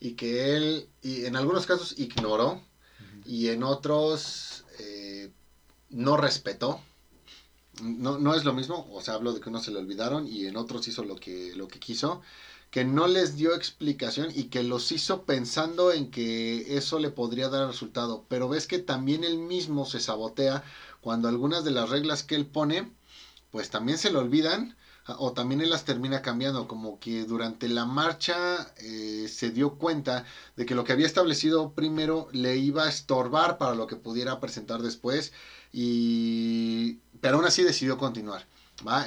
y 0.00 0.12
que 0.12 0.56
él, 0.56 0.88
y 1.02 1.24
en 1.24 1.36
algunos 1.36 1.66
casos 1.66 1.98
ignoró 1.98 2.62
y 3.24 3.48
en 3.48 3.62
otros 3.62 4.64
eh, 4.78 5.30
no 5.90 6.16
respetó. 6.16 6.80
No, 7.82 8.18
no 8.18 8.34
es 8.34 8.44
lo 8.44 8.54
mismo, 8.54 8.88
o 8.92 9.00
sea, 9.00 9.14
hablo 9.14 9.32
de 9.32 9.40
que 9.40 9.48
uno 9.48 9.60
se 9.60 9.70
le 9.70 9.78
olvidaron 9.78 10.26
y 10.26 10.46
en 10.46 10.56
otros 10.56 10.88
hizo 10.88 11.04
lo 11.04 11.14
que, 11.14 11.54
lo 11.54 11.68
que 11.68 11.78
quiso, 11.78 12.22
que 12.70 12.84
no 12.84 13.06
les 13.06 13.36
dio 13.36 13.54
explicación 13.54 14.30
y 14.34 14.44
que 14.44 14.62
los 14.62 14.92
hizo 14.92 15.22
pensando 15.22 15.92
en 15.92 16.10
que 16.10 16.76
eso 16.76 16.98
le 16.98 17.10
podría 17.10 17.48
dar 17.48 17.66
resultado. 17.66 18.26
Pero 18.28 18.48
ves 18.48 18.66
que 18.66 18.78
también 18.78 19.24
él 19.24 19.38
mismo 19.38 19.86
se 19.86 20.00
sabotea 20.00 20.64
cuando 21.00 21.28
algunas 21.28 21.64
de 21.64 21.70
las 21.70 21.90
reglas 21.90 22.22
que 22.22 22.34
él 22.34 22.46
pone, 22.46 22.90
pues 23.50 23.70
también 23.70 23.98
se 23.98 24.10
le 24.10 24.18
olvidan 24.18 24.76
o 25.16 25.32
también 25.32 25.60
él 25.60 25.70
las 25.70 25.84
termina 25.84 26.20
cambiando, 26.20 26.68
como 26.68 26.98
que 27.00 27.24
durante 27.24 27.68
la 27.68 27.86
marcha 27.86 28.72
eh, 28.76 29.26
se 29.28 29.50
dio 29.50 29.78
cuenta 29.78 30.24
de 30.56 30.66
que 30.66 30.74
lo 30.74 30.84
que 30.84 30.92
había 30.92 31.06
establecido 31.06 31.72
primero 31.72 32.28
le 32.32 32.56
iba 32.56 32.84
a 32.84 32.88
estorbar 32.88 33.58
para 33.58 33.74
lo 33.74 33.86
que 33.86 33.96
pudiera 33.96 34.40
presentar 34.40 34.82
después, 34.82 35.32
y 35.72 36.98
pero 37.20 37.36
aún 37.36 37.46
así 37.46 37.62
decidió 37.62 37.96
continuar. 37.96 38.46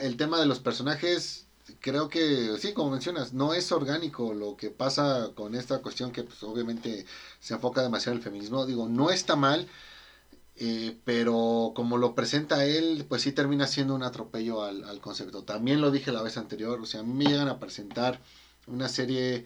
El 0.02 0.18
tema 0.18 0.40
de 0.40 0.46
los 0.46 0.60
personajes, 0.60 1.46
creo 1.80 2.10
que 2.10 2.58
sí, 2.60 2.74
como 2.74 2.92
mencionas, 2.92 3.34
no 3.34 3.54
es 3.54 3.72
orgánico 3.72 4.34
lo 4.34 4.58
que 4.58 4.70
pasa 4.70 5.30
con 5.36 5.56
esta 5.56 5.80
cuestión 5.80 6.12
que 6.12 6.24
pues, 6.24 6.44
obviamente 6.44 7.06
se 7.40 7.54
enfoca 7.54 7.82
demasiado 7.82 8.14
en 8.14 8.18
el 8.18 8.24
feminismo, 8.24 8.66
digo, 8.66 8.90
no 8.90 9.12
está 9.12 9.36
mal, 9.36 9.68
eh, 10.56 10.96
pero 11.06 11.72
como 11.74 11.98
lo 11.98 12.14
presenta 12.14 12.66
él, 12.66 13.06
pues 13.08 13.24
sí 13.24 13.32
termina 13.32 13.68
siendo 13.68 13.96
un 13.96 14.04
atropello 14.04 14.64
al, 14.64 15.00
concepto. 15.00 15.44
También 15.44 15.82
lo 15.82 15.92
dije 15.92 16.12
la 16.12 16.22
vez 16.22 16.38
anterior, 16.38 16.80
o 16.80 16.86
sea, 16.86 17.00
a 17.00 17.04
mí 17.04 17.14
me 17.14 17.26
llegan 17.26 17.48
a 17.48 17.60
presentar 17.60 18.20
una 18.68 18.90
serie 18.90 19.46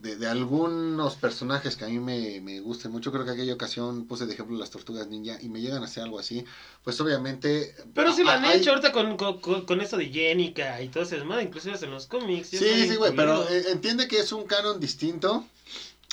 de, 0.00 0.26
algunos 0.26 1.14
personajes 1.14 1.76
que 1.76 1.84
a 1.84 1.88
mí 1.88 1.98
me, 1.98 2.40
me 2.40 2.60
gusten 2.60 2.90
mucho. 2.90 3.10
Creo 3.10 3.24
que 3.24 3.32
aquella 3.32 3.54
ocasión 3.54 4.06
puse 4.06 4.26
de 4.26 4.34
ejemplo 4.34 4.56
las 4.56 4.70
tortugas 4.70 5.06
ninja 5.06 5.38
y 5.40 5.48
me 5.48 5.60
llegan 5.60 5.82
a 5.82 5.86
hacer 5.86 6.02
algo 6.02 6.18
así. 6.18 6.44
Pues 6.82 7.00
obviamente. 7.00 7.74
Pero 7.94 8.12
sí 8.12 8.22
lo 8.22 8.30
han 8.30 8.44
hecho 8.44 8.70
ahorita 8.70 8.92
con, 8.92 9.16
con, 9.16 9.40
con, 9.40 9.80
eso 9.80 9.96
de 9.96 10.06
Jenica 10.06 10.80
y 10.82 10.88
todo 10.88 11.04
eso, 11.04 11.16
inclusive 11.40 11.78
en 11.80 11.90
los 11.90 12.06
cómics. 12.06 12.48
Sí, 12.48 12.58
sí, 12.88 12.96
güey, 12.96 13.14
pero 13.14 13.48
eh, 13.48 13.64
entiende 13.70 14.08
que 14.08 14.18
es 14.18 14.32
un 14.32 14.44
canon 14.44 14.78
distinto. 14.78 15.46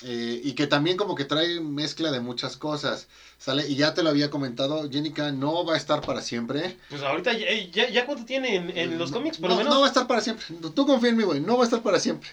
Eh, 0.03 0.41
y 0.43 0.53
que 0.53 0.65
también 0.65 0.97
como 0.97 1.13
que 1.13 1.25
trae 1.25 1.59
mezcla 1.59 2.11
de 2.11 2.19
muchas 2.19 2.57
cosas, 2.57 3.07
¿sale? 3.37 3.67
Y 3.67 3.75
ya 3.75 3.93
te 3.93 4.01
lo 4.01 4.09
había 4.09 4.31
comentado, 4.31 4.89
Jenica 4.89 5.31
no 5.31 5.63
va 5.63 5.75
a 5.75 5.77
estar 5.77 6.01
para 6.01 6.21
siempre. 6.21 6.77
Pues 6.89 7.03
ahorita 7.03 7.33
ya, 7.33 7.47
ya, 7.71 7.89
ya 7.89 8.05
cuánto 8.07 8.25
tiene 8.25 8.55
en, 8.55 8.75
en 8.75 8.97
los 8.97 9.11
cómics, 9.11 9.37
por 9.37 9.49
no, 9.49 9.55
lo 9.55 9.59
menos. 9.59 9.73
No 9.75 9.81
va 9.81 9.85
a 9.85 9.89
estar 9.89 10.07
para 10.07 10.21
siempre, 10.21 10.45
tú 10.73 10.85
confía 10.87 11.09
en 11.09 11.17
mí, 11.17 11.23
güey, 11.23 11.39
no 11.39 11.57
va 11.57 11.63
a 11.63 11.65
estar 11.65 11.83
para 11.83 11.99
siempre. 11.99 12.29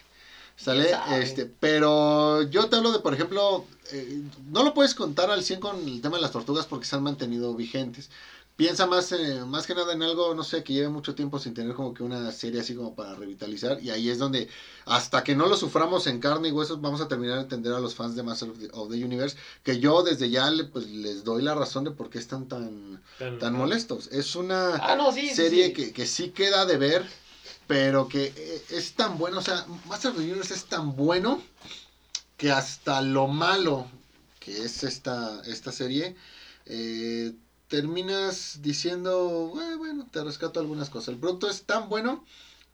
¿Sale? 0.57 0.91
Este, 1.21 1.47
pero 1.47 2.43
yo 2.43 2.69
te 2.69 2.75
hablo 2.75 2.91
de, 2.91 2.99
por 2.99 3.15
ejemplo, 3.15 3.65
eh, 3.93 4.23
no 4.51 4.65
lo 4.65 4.75
puedes 4.75 4.93
contar 4.93 5.31
al 5.31 5.45
100 5.45 5.61
con 5.61 5.89
el 5.89 6.01
tema 6.01 6.17
de 6.17 6.23
las 6.23 6.33
tortugas 6.33 6.67
porque 6.67 6.85
se 6.85 6.97
han 6.97 7.05
mantenido 7.05 7.55
vigentes 7.55 8.11
piensa 8.59 8.89
más, 8.89 9.13
eh, 9.13 9.45
más 9.47 9.69
que 9.69 9.75
nada 9.77 9.93
en 9.93 10.03
algo, 10.03 10.35
no 10.35 10.43
sé, 10.43 10.65
que 10.65 10.73
lleve 10.73 10.89
mucho 10.89 11.15
tiempo 11.15 11.39
sin 11.39 11.55
tener 11.55 11.75
como 11.75 11.95
que 11.95 12.03
una 12.03 12.33
serie 12.33 12.61
así 12.61 12.75
como 12.75 12.93
para 12.93 13.15
revitalizar. 13.15 13.81
Y 13.81 13.91
ahí 13.91 14.11
es 14.11 14.19
donde, 14.19 14.49
hasta 14.85 15.23
que 15.23 15.37
no 15.37 15.47
lo 15.47 15.57
suframos 15.57 16.09
en 16.09 16.19
carne 16.19 16.49
y 16.49 16.51
huesos, 16.51 16.81
vamos 16.81 17.01
a 17.01 17.07
terminar 17.07 17.37
de 17.37 17.43
entender 17.43 17.73
a 17.73 17.79
los 17.79 17.95
fans 17.95 18.17
de 18.17 18.25
Master 18.25 18.51
of 18.73 18.91
the, 18.91 19.05
Universe, 19.05 19.37
que 19.63 19.79
yo 19.79 20.03
desde 20.03 20.29
ya 20.29 20.51
le, 20.51 20.65
pues, 20.65 20.89
les 20.89 21.23
doy 21.23 21.41
la 21.41 21.55
razón 21.55 21.85
de 21.85 21.93
por 21.93 22.11
qué 22.11 22.19
están 22.19 22.49
tan, 22.49 23.01
tan 23.39 23.55
molestos. 23.55 24.09
Es 24.11 24.35
una 24.35 24.75
ah, 24.75 25.13
serie 25.33 25.73
Que, 25.73 25.93
que 25.93 26.05
sí 26.05 26.31
queda 26.31 26.67
de 26.67 26.79
ver, 26.79 27.07
pero 27.69 28.09
que 28.09 28.33
eh, 28.37 28.65
es 28.71 28.95
tan 28.95 29.19
bueno, 29.19 29.39
o 29.39 29.43
sea, 29.43 29.67
Master 29.87 30.11
of 30.11 30.17
the 30.17 30.25
Universe 30.25 30.53
es 30.53 30.65
tan 30.65 30.97
bueno 30.97 31.41
que 32.37 32.51
hasta 32.51 33.03
lo 33.03 33.29
malo 33.29 33.87
que 34.41 34.65
es 34.65 34.83
esta, 34.83 35.43
esta 35.47 35.71
serie, 35.71 36.17
eh, 36.67 37.33
terminas 37.69 38.61
diciendo, 38.63 39.53
bueno, 39.79 40.07
te 40.11 40.25
rescato 40.25 40.61
algunas 40.61 40.91
cosas. 40.91 41.09
El 41.09 41.21
producto 41.21 41.49
es 41.49 41.65
tan 41.65 41.89
bueno 41.89 42.25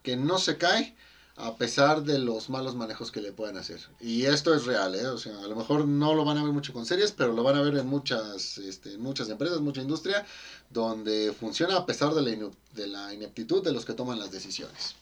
que 0.03 0.17
no 0.17 0.39
se 0.39 0.57
cae 0.57 0.95
a 1.37 1.57
pesar 1.57 2.03
de 2.03 2.19
los 2.19 2.49
malos 2.49 2.77
manejos 2.77 3.11
que 3.11 3.21
le 3.21 3.33
puedan 3.33 3.57
hacer. 3.57 3.81
Y 4.01 4.27
esto 4.27 4.55
es 4.55 4.67
real, 4.67 4.95
¿eh? 4.95 5.07
O 5.07 5.19
sea, 5.19 5.37
a 5.39 5.49
lo 5.49 5.57
mejor 5.57 5.87
no 5.87 6.15
lo 6.15 6.25
van 6.25 6.39
a 6.39 6.45
ver 6.45 6.53
mucho 6.53 6.73
con 6.73 6.87
series, 6.87 7.11
pero 7.11 7.33
lo 7.33 7.43
van 7.43 7.57
a 7.57 7.63
ver 7.63 7.77
en 7.77 7.87
muchas, 7.87 8.59
este, 8.59 8.99
muchas 8.99 9.29
empresas, 9.29 9.61
mucha 9.61 9.83
industria, 9.83 10.25
donde 10.71 11.33
funciona 11.33 11.77
a 11.77 11.87
pesar 11.87 12.15
de 12.15 12.23
la, 12.23 12.51
de 12.75 12.87
la 12.87 13.13
ineptitud 13.13 13.65
de 13.65 13.73
los 13.73 13.85
que 13.85 13.95
toman 13.95 14.21
las 14.21 14.31
decisiones. 14.31 14.95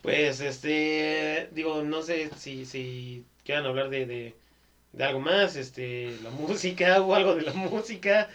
Pues, 0.00 0.40
este, 0.40 1.50
digo, 1.52 1.82
no 1.82 2.02
sé 2.02 2.30
si, 2.38 2.64
si 2.64 3.24
quieran 3.44 3.66
hablar 3.66 3.90
de, 3.90 4.06
de, 4.06 4.34
de 4.94 5.04
algo 5.04 5.20
más, 5.20 5.56
este, 5.56 6.16
la 6.22 6.30
música 6.30 7.02
o 7.02 7.14
algo 7.14 7.34
de 7.34 7.42
la 7.42 7.52
música. 7.52 8.30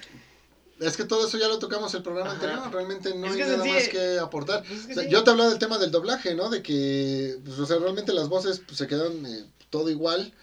Es 0.85 0.97
que 0.97 1.05
todo 1.05 1.27
eso 1.27 1.37
ya 1.37 1.47
lo 1.47 1.59
tocamos 1.59 1.93
el 1.93 2.03
programa 2.03 2.31
anterior, 2.31 2.59
realmente 2.71 3.15
no 3.15 3.27
hay 3.27 3.39
nada 3.39 3.65
más 3.65 3.87
que 3.89 4.19
aportar. 4.19 4.63
Pues 4.93 5.09
yo 5.09 5.23
te 5.23 5.31
hablaba 5.31 5.49
del 5.49 5.59
tema 5.59 5.77
del 5.77 5.91
doblaje, 5.91 6.35
¿no? 6.35 6.49
De 6.49 6.61
que, 6.61 7.39
pues, 7.43 7.57
o 7.59 7.65
sea, 7.65 7.77
realmente 7.77 8.13
las 8.13 8.29
voces 8.29 8.61
pues, 8.65 8.77
se 8.77 8.87
quedan 8.87 9.25
eh, 9.25 9.45
todo 9.69 9.89
igual. 9.89 10.33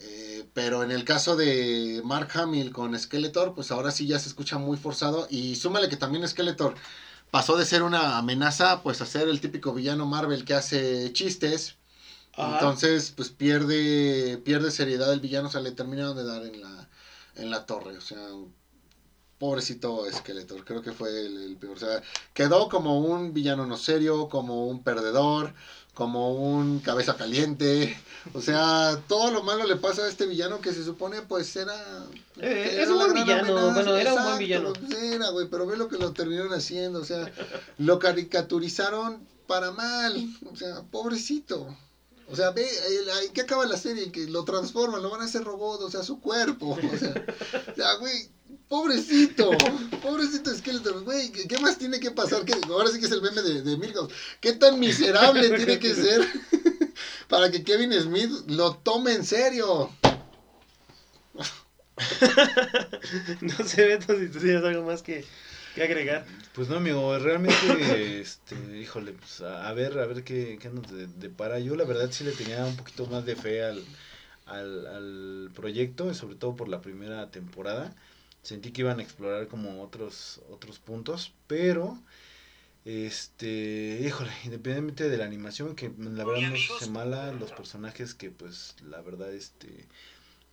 Eh, 0.00 0.46
pero 0.54 0.84
en 0.84 0.90
el 0.92 1.04
caso 1.04 1.36
de 1.36 2.00
Mark 2.04 2.30
Hamill 2.34 2.72
con 2.72 2.98
Skeletor, 2.98 3.54
pues 3.54 3.70
ahora 3.70 3.90
sí 3.90 4.06
ya 4.06 4.18
se 4.18 4.28
escucha 4.28 4.58
muy 4.58 4.76
forzado. 4.76 5.26
Y 5.30 5.56
súmale 5.56 5.88
que 5.88 5.96
también 5.96 6.26
Skeletor 6.26 6.74
pasó 7.30 7.56
de 7.56 7.64
ser 7.64 7.82
una 7.82 8.18
amenaza, 8.18 8.82
pues 8.82 9.00
a 9.00 9.06
ser 9.06 9.28
el 9.28 9.40
típico 9.40 9.72
villano 9.74 10.06
Marvel 10.06 10.44
que 10.44 10.54
hace 10.54 11.12
chistes. 11.12 11.74
Entonces, 12.36 13.12
pues 13.16 13.30
pierde, 13.30 14.38
pierde 14.38 14.70
seriedad 14.70 15.12
el 15.12 15.18
villano, 15.18 15.48
o 15.48 15.50
sea, 15.50 15.60
le 15.60 15.72
terminaron 15.72 16.16
de 16.16 16.24
dar 16.24 16.46
en 16.46 16.60
la, 16.60 16.88
en 17.34 17.50
la 17.50 17.66
torre. 17.66 17.96
O 17.96 18.00
sea, 18.00 18.20
pobrecito 19.38 20.04
Skeletor, 20.10 20.64
creo 20.64 20.82
que 20.82 20.92
fue 20.92 21.10
el, 21.26 21.56
peor. 21.60 21.76
O 21.76 21.80
sea, 21.80 22.02
quedó 22.34 22.68
como 22.68 23.00
un 23.00 23.32
villano 23.32 23.66
no 23.66 23.76
serio, 23.76 24.28
como 24.28 24.66
un 24.66 24.82
perdedor, 24.82 25.54
como 25.94 26.34
un 26.34 26.80
cabeza 26.80 27.16
caliente. 27.16 27.96
O 28.34 28.40
sea, 28.40 29.00
todo 29.08 29.30
lo 29.30 29.42
malo 29.42 29.64
le 29.64 29.76
pasa 29.76 30.02
a 30.02 30.08
este 30.08 30.26
villano 30.26 30.60
que 30.60 30.72
se 30.72 30.84
supone 30.84 31.22
pues 31.22 31.54
era... 31.56 31.74
Eh, 32.40 32.78
es 32.82 32.88
un 32.88 32.98
buen 32.98 33.14
villano, 33.14 33.72
bueno, 33.72 33.96
era 33.96 34.14
un 34.14 34.24
buen 34.24 34.38
villano. 34.38 34.72
Pues, 34.72 35.02
era, 35.02 35.30
güey, 35.30 35.48
pero 35.48 35.66
ve 35.66 35.76
lo 35.76 35.88
que 35.88 35.98
lo 35.98 36.12
terminaron 36.12 36.52
haciendo, 36.52 37.00
o 37.00 37.04
sea, 37.04 37.32
lo 37.78 37.98
caricaturizaron 37.98 39.26
para 39.46 39.70
mal, 39.70 40.28
o 40.52 40.56
sea, 40.56 40.82
pobrecito. 40.90 41.74
O 42.30 42.36
sea, 42.36 42.50
ve, 42.50 42.68
¿qué 43.32 43.40
acaba 43.40 43.66
la 43.66 43.76
serie? 43.76 44.12
Que 44.12 44.26
lo 44.26 44.44
transforman, 44.44 45.02
lo 45.02 45.10
van 45.10 45.22
a 45.22 45.24
hacer 45.24 45.44
robot, 45.44 45.80
o 45.82 45.90
sea, 45.90 46.02
su 46.02 46.20
cuerpo. 46.20 46.78
O 46.92 46.98
sea, 46.98 47.94
o 47.94 48.00
güey, 48.00 48.30
Pobrecito, 48.68 49.50
pobrecito 50.02 50.54
Skeletor, 50.54 51.02
güey, 51.02 51.32
¿qué, 51.32 51.58
más 51.58 51.78
tiene 51.78 52.00
que 52.00 52.10
pasar? 52.10 52.44
que 52.44 52.52
Ahora 52.68 52.90
sí 52.90 53.00
que 53.00 53.06
es 53.06 53.12
el 53.12 53.22
meme 53.22 53.40
de, 53.40 53.62
de 53.62 53.76
Milhouse. 53.78 54.12
¿Qué 54.40 54.52
tan 54.52 54.78
miserable 54.78 55.48
tiene 55.50 55.78
que 55.78 55.94
ser 55.94 56.26
para 57.28 57.50
que 57.50 57.64
Kevin 57.64 57.94
Smith 57.94 58.30
lo 58.46 58.74
tome 58.76 59.14
en 59.14 59.24
serio? 59.24 59.90
no 63.40 63.66
sé, 63.66 63.86
Beto, 63.86 64.18
si 64.18 64.28
tú 64.28 64.38
tienes 64.38 64.62
algo 64.62 64.84
más 64.84 65.02
que, 65.02 65.24
agregar. 65.82 66.26
Pues 66.54 66.68
no, 66.68 66.76
amigo, 66.76 67.18
realmente, 67.18 68.20
este, 68.20 68.56
híjole, 68.78 69.12
pues 69.12 69.40
a, 69.40 69.72
ver, 69.72 69.98
a 69.98 70.06
ver 70.06 70.24
qué, 70.24 70.58
qué 70.60 70.68
nos 70.70 70.86
depara. 71.18 71.58
Yo 71.58 71.76
la 71.76 71.84
verdad 71.84 72.10
sí 72.10 72.24
le 72.24 72.32
tenía 72.32 72.64
un 72.64 72.76
poquito 72.76 73.06
más 73.06 73.24
de 73.24 73.36
fe 73.36 73.62
al, 73.62 73.84
al, 74.46 74.86
al 74.86 75.50
proyecto, 75.54 76.12
sobre 76.14 76.36
todo 76.36 76.56
por 76.56 76.68
la 76.68 76.80
primera 76.80 77.30
temporada 77.30 77.94
sentí 78.42 78.72
que 78.72 78.82
iban 78.82 78.98
a 78.98 79.02
explorar 79.02 79.48
como 79.48 79.82
otros 79.82 80.40
otros 80.50 80.78
puntos, 80.78 81.32
pero 81.46 81.98
este, 82.84 84.00
híjole, 84.04 84.30
independientemente 84.44 85.10
de 85.10 85.18
la 85.18 85.26
animación 85.26 85.74
que 85.74 85.92
la 85.98 86.24
verdad 86.24 86.50
no 86.50 86.78
se 86.78 86.90
mala, 86.90 87.32
los 87.32 87.52
personajes 87.52 88.14
que 88.14 88.30
pues 88.30 88.76
la 88.82 89.02
verdad 89.02 89.32
este 89.32 89.86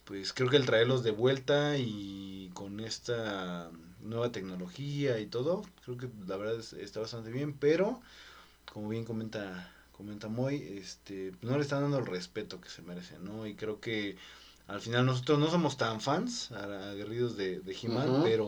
pues 0.03 0.33
creo 0.33 0.49
que 0.49 0.57
el 0.57 0.65
traerlos 0.65 1.03
de 1.03 1.11
vuelta 1.11 1.77
y 1.77 2.51
con 2.53 2.79
esta 2.79 3.71
nueva 4.05 4.31
tecnología 4.31 5.19
y 5.19 5.25
todo, 5.25 5.63
creo 5.83 5.97
que 5.97 6.09
la 6.27 6.37
verdad 6.37 6.59
está 6.79 6.99
bastante 6.99 7.31
bien, 7.31 7.53
pero 7.53 8.01
como 8.71 8.89
bien 8.89 9.05
comenta 9.05 9.71
comenta 9.91 10.27
Moy, 10.27 10.79
este 10.81 11.31
no 11.41 11.55
le 11.55 11.61
están 11.61 11.81
dando 11.81 11.99
el 11.99 12.05
respeto 12.05 12.59
que 12.59 12.69
se 12.69 12.81
merece, 12.81 13.17
¿no? 13.19 13.47
Y 13.47 13.55
creo 13.55 13.79
que 13.79 14.17
al 14.67 14.81
final 14.81 15.05
nosotros 15.05 15.39
no 15.39 15.49
somos 15.49 15.77
tan 15.77 16.01
fans, 16.01 16.51
aguerridos 16.51 17.37
de, 17.37 17.59
de 17.61 17.77
He-Man, 17.81 18.21
pero 18.23 18.47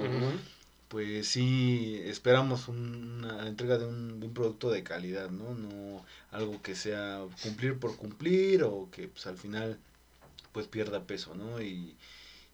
pues 0.89 1.27
sí 1.27 2.01
esperamos 2.05 2.67
una 2.67 3.47
entrega 3.47 3.77
de 3.77 3.85
un, 3.85 4.19
de 4.19 4.27
un, 4.27 4.33
producto 4.33 4.69
de 4.69 4.83
calidad, 4.83 5.29
¿no? 5.29 5.53
No 5.53 6.05
algo 6.31 6.61
que 6.61 6.75
sea 6.75 7.23
cumplir 7.43 7.77
por 7.79 7.95
cumplir 7.97 8.63
o 8.63 8.89
que 8.91 9.07
pues 9.07 9.27
al 9.27 9.37
final 9.37 9.77
pues 10.51 10.67
pierda 10.67 11.03
peso, 11.03 11.35
¿no? 11.35 11.61
Y, 11.61 11.95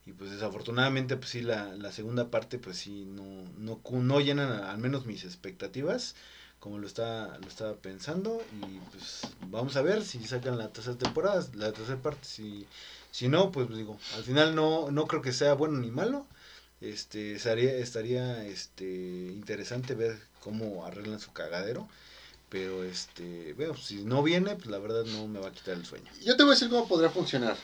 y 0.05 0.11
pues 0.11 0.31
desafortunadamente 0.31 1.15
pues 1.17 1.29
sí 1.29 1.41
la, 1.41 1.75
la 1.75 1.91
segunda 1.91 2.29
parte 2.29 2.59
pues 2.59 2.77
sí 2.77 3.05
no, 3.05 3.43
no, 3.57 3.79
no 3.91 4.19
llenan 4.19 4.51
al 4.51 4.77
menos 4.77 5.05
mis 5.05 5.23
expectativas 5.23 6.15
como 6.59 6.77
lo 6.77 6.87
está 6.87 7.37
lo 7.39 7.47
estaba 7.47 7.75
pensando 7.75 8.41
y 8.61 8.79
pues 8.91 9.21
vamos 9.47 9.75
a 9.75 9.81
ver 9.81 10.03
si 10.03 10.23
sacan 10.25 10.57
la 10.57 10.69
tercera 10.69 10.97
temporada, 10.97 11.45
la 11.55 11.73
tercera 11.73 12.01
parte 12.01 12.25
si 12.25 12.65
si 13.13 13.27
no, 13.27 13.51
pues 13.51 13.69
digo, 13.69 13.99
al 14.15 14.23
final 14.23 14.55
no 14.55 14.89
no 14.89 15.05
creo 15.05 15.21
que 15.21 15.33
sea 15.33 15.53
bueno 15.53 15.77
ni 15.77 15.91
malo. 15.91 16.25
Este 16.81 17.35
estaría 17.35 17.73
estaría 17.75 18.43
este 18.45 18.85
interesante 18.85 19.93
ver 19.93 20.17
cómo 20.39 20.85
arreglan 20.85 21.19
su 21.19 21.31
cagadero. 21.31 21.87
Pero 22.49 22.83
este, 22.83 23.53
bueno, 23.53 23.75
si 23.75 24.03
no 24.03 24.23
viene, 24.23 24.55
pues 24.55 24.67
la 24.67 24.79
verdad 24.79 25.05
no 25.05 25.27
me 25.27 25.39
va 25.39 25.49
a 25.49 25.51
quitar 25.51 25.75
el 25.75 25.85
sueño. 25.85 26.11
Yo 26.23 26.35
te 26.37 26.43
voy 26.43 26.51
a 26.51 26.55
decir 26.55 26.69
cómo 26.69 26.87
podría 26.87 27.09
funcionar. 27.09 27.55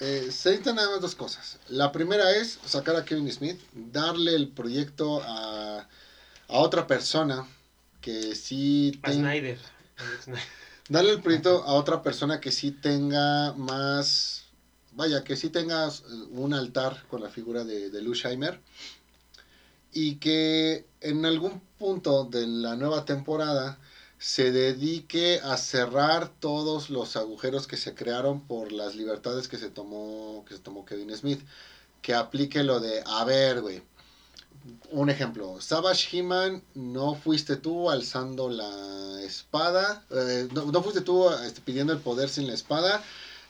Eh, 0.00 0.28
se 0.32 0.50
necesitan 0.50 0.76
nada 0.76 0.90
más 0.90 1.00
dos 1.00 1.14
cosas. 1.14 1.58
La 1.68 1.92
primera 1.92 2.34
es 2.36 2.58
sacar 2.64 2.96
a 2.96 3.04
Kevin 3.04 3.30
Smith, 3.30 3.60
darle 3.74 4.34
el 4.34 4.48
proyecto 4.48 5.22
a, 5.22 5.80
a 6.48 6.58
otra 6.58 6.86
persona 6.86 7.46
que 8.00 8.34
sí 8.34 8.98
A 9.02 9.08
ten- 9.10 9.20
Snyder. 9.20 9.58
Darle 10.88 11.10
el 11.12 11.22
proyecto 11.22 11.62
a 11.64 11.74
otra 11.74 12.02
persona 12.02 12.40
que 12.40 12.50
sí 12.50 12.70
tenga 12.72 13.52
más, 13.52 14.46
vaya, 14.92 15.22
que 15.22 15.36
sí 15.36 15.50
tenga 15.50 15.88
un 16.30 16.54
altar 16.54 17.04
con 17.08 17.20
la 17.22 17.28
figura 17.28 17.64
de, 17.64 17.90
de 17.90 18.00
Lou 18.02 18.14
Scheimer 18.14 18.58
y 19.92 20.16
que 20.16 20.86
en 21.00 21.26
algún 21.26 21.60
punto 21.78 22.24
de 22.24 22.46
la 22.46 22.74
nueva 22.74 23.04
temporada 23.04 23.78
se 24.20 24.52
dedique 24.52 25.40
a 25.42 25.56
cerrar 25.56 26.28
todos 26.28 26.90
los 26.90 27.16
agujeros 27.16 27.66
que 27.66 27.78
se 27.78 27.94
crearon 27.94 28.42
por 28.42 28.70
las 28.70 28.94
libertades 28.94 29.48
que 29.48 29.56
se 29.56 29.70
tomó 29.70 30.44
que 30.46 30.54
se 30.54 30.60
tomó 30.60 30.84
Kevin 30.84 31.16
Smith. 31.16 31.40
Que 32.02 32.14
aplique 32.14 32.62
lo 32.62 32.80
de 32.80 33.02
a 33.06 33.24
ver 33.24 33.62
güey 33.62 33.82
un 34.90 35.08
ejemplo 35.08 35.58
Savage 35.62 36.18
He-Man 36.18 36.62
no 36.74 37.14
fuiste 37.14 37.56
tú 37.56 37.88
alzando 37.88 38.50
la 38.50 39.22
espada 39.22 40.04
eh, 40.10 40.48
no, 40.52 40.66
no 40.66 40.82
fuiste 40.82 41.00
tú 41.00 41.30
este, 41.30 41.62
pidiendo 41.62 41.94
el 41.94 41.98
poder 42.00 42.28
sin 42.28 42.46
la 42.46 42.54
espada. 42.54 43.02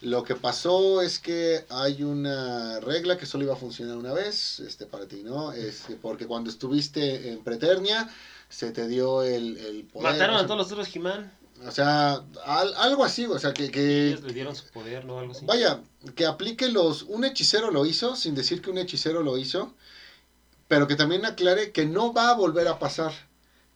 Lo 0.02 0.22
que 0.22 0.34
pasó 0.34 1.02
es 1.02 1.18
que 1.18 1.66
hay 1.68 2.04
una 2.04 2.80
regla 2.80 3.18
que 3.18 3.26
solo 3.26 3.44
iba 3.44 3.54
a 3.54 3.56
funcionar 3.56 3.96
una 3.96 4.12
vez 4.12 4.60
este 4.60 4.86
para 4.86 5.06
ti 5.06 5.22
no 5.24 5.52
es 5.52 5.80
que 5.82 5.96
porque 5.96 6.28
cuando 6.28 6.48
estuviste 6.48 7.32
en 7.32 7.42
Preternia 7.42 8.08
se 8.50 8.70
te 8.72 8.86
dio 8.88 9.22
el, 9.22 9.56
el 9.56 9.84
poder 9.84 10.12
Mataron 10.12 10.36
o 10.36 10.38
a 10.40 10.42
todos 10.46 10.58
los 10.58 10.70
otros 10.72 10.94
He-Man. 10.94 11.32
o 11.66 11.70
sea, 11.70 12.22
al- 12.44 12.74
algo 12.74 13.04
así, 13.04 13.24
o 13.24 13.38
sea, 13.38 13.54
que, 13.54 13.70
que 13.70 14.08
ellos 14.08 14.22
le 14.22 14.32
dieron 14.34 14.54
su 14.54 14.64
poder, 14.66 15.06
¿no? 15.06 15.18
Algo 15.20 15.32
así. 15.32 15.46
vaya, 15.46 15.80
que 16.14 16.26
aplique 16.26 16.68
los, 16.68 17.02
un 17.04 17.24
hechicero 17.24 17.70
lo 17.70 17.86
hizo, 17.86 18.14
sin 18.16 18.34
decir 18.34 18.60
que 18.60 18.70
un 18.70 18.76
hechicero 18.78 19.22
lo 19.22 19.38
hizo, 19.38 19.72
pero 20.68 20.86
que 20.86 20.96
también 20.96 21.24
aclare 21.24 21.72
que 21.72 21.86
no 21.86 22.12
va 22.12 22.30
a 22.30 22.34
volver 22.34 22.68
a 22.68 22.78
pasar, 22.78 23.12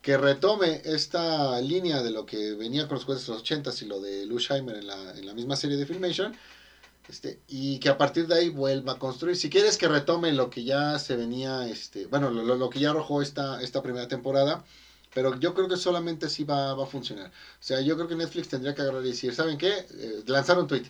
que 0.03 0.17
retome 0.17 0.83
esta 0.85 1.61
línea 1.61 2.03
de 2.03 2.11
lo 2.11 2.27
que 2.27 2.53
venía 2.55 2.87
con 2.87 2.97
los 2.97 3.05
jueces 3.05 3.27
de 3.27 3.33
los 3.33 3.41
80 3.43 3.71
y 3.81 3.85
lo 3.87 4.01
de 4.01 4.27
Lou 4.27 4.39
Scheimer 4.39 4.77
en 4.77 4.87
la, 4.87 5.11
en 5.13 5.25
la 5.27 5.33
misma 5.35 5.57
serie 5.57 5.77
de 5.77 5.87
Filmation, 5.87 6.37
este, 7.09 7.41
y 7.49 7.79
que 7.81 7.89
a 7.91 7.99
partir 7.99 8.27
de 8.27 8.35
ahí 8.37 8.49
vuelva 8.49 8.93
a 8.95 8.99
construir. 8.99 9.37
Si 9.37 9.51
quieres 9.51 9.77
que 9.79 9.89
retome 9.89 10.33
lo 10.33 10.51
que 10.51 10.65
ya 10.65 10.99
se 10.99 11.17
venía, 11.17 11.69
este, 11.69 12.07
bueno, 12.07 12.31
lo, 12.31 12.43
lo- 12.57 12.71
que 12.71 12.81
ya 12.81 12.91
arrojó 12.91 13.23
esta, 13.23 13.61
esta 13.63 13.83
primera 13.83 14.09
temporada, 14.09 14.65
pero 15.15 15.39
yo 15.39 15.55
creo 15.55 15.69
que 15.69 15.77
solamente 15.77 16.27
así 16.27 16.45
va, 16.45 16.75
va 16.75 16.85
a 16.85 16.87
funcionar. 16.87 17.29
O 17.29 17.63
sea, 17.63 17.81
yo 17.81 17.95
creo 17.97 18.09
que 18.09 18.17
Netflix 18.17 18.49
tendría 18.49 18.75
que 18.75 18.83
agarrar 18.83 19.05
y 19.05 19.09
decir, 19.11 19.35
¿saben 19.35 19.59
qué? 19.59 19.87
Eh, 19.91 20.23
lanzar 20.27 20.59
un 20.59 20.67
tweet. 20.67 20.85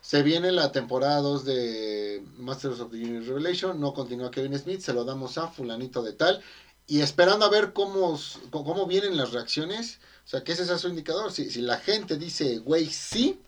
Se 0.00 0.22
viene 0.22 0.52
la 0.52 0.70
temporada 0.72 1.20
2 1.20 1.44
de 1.44 2.22
Masters 2.38 2.80
of 2.80 2.90
the 2.92 2.96
Universe 2.96 3.28
Revelation, 3.28 3.80
no 3.80 3.92
continúa 3.92 4.30
Kevin 4.30 4.56
Smith, 4.58 4.80
se 4.80 4.92
lo 4.92 5.04
damos 5.04 5.36
a 5.36 5.48
fulanito 5.48 6.02
de 6.02 6.12
tal, 6.12 6.40
y 6.86 7.00
esperando 7.00 7.44
a 7.44 7.50
ver 7.50 7.72
cómo 7.72 8.18
cómo 8.50 8.86
vienen 8.86 9.16
las 9.16 9.32
reacciones, 9.32 9.98
o 10.24 10.28
sea, 10.28 10.44
que 10.44 10.52
ese 10.52 10.64
sea 10.64 10.78
su 10.78 10.88
indicador. 10.88 11.32
Si, 11.32 11.50
si 11.50 11.60
la 11.60 11.78
gente 11.78 12.16
dice, 12.16 12.58
güey, 12.58 12.86
sí, 12.86 13.40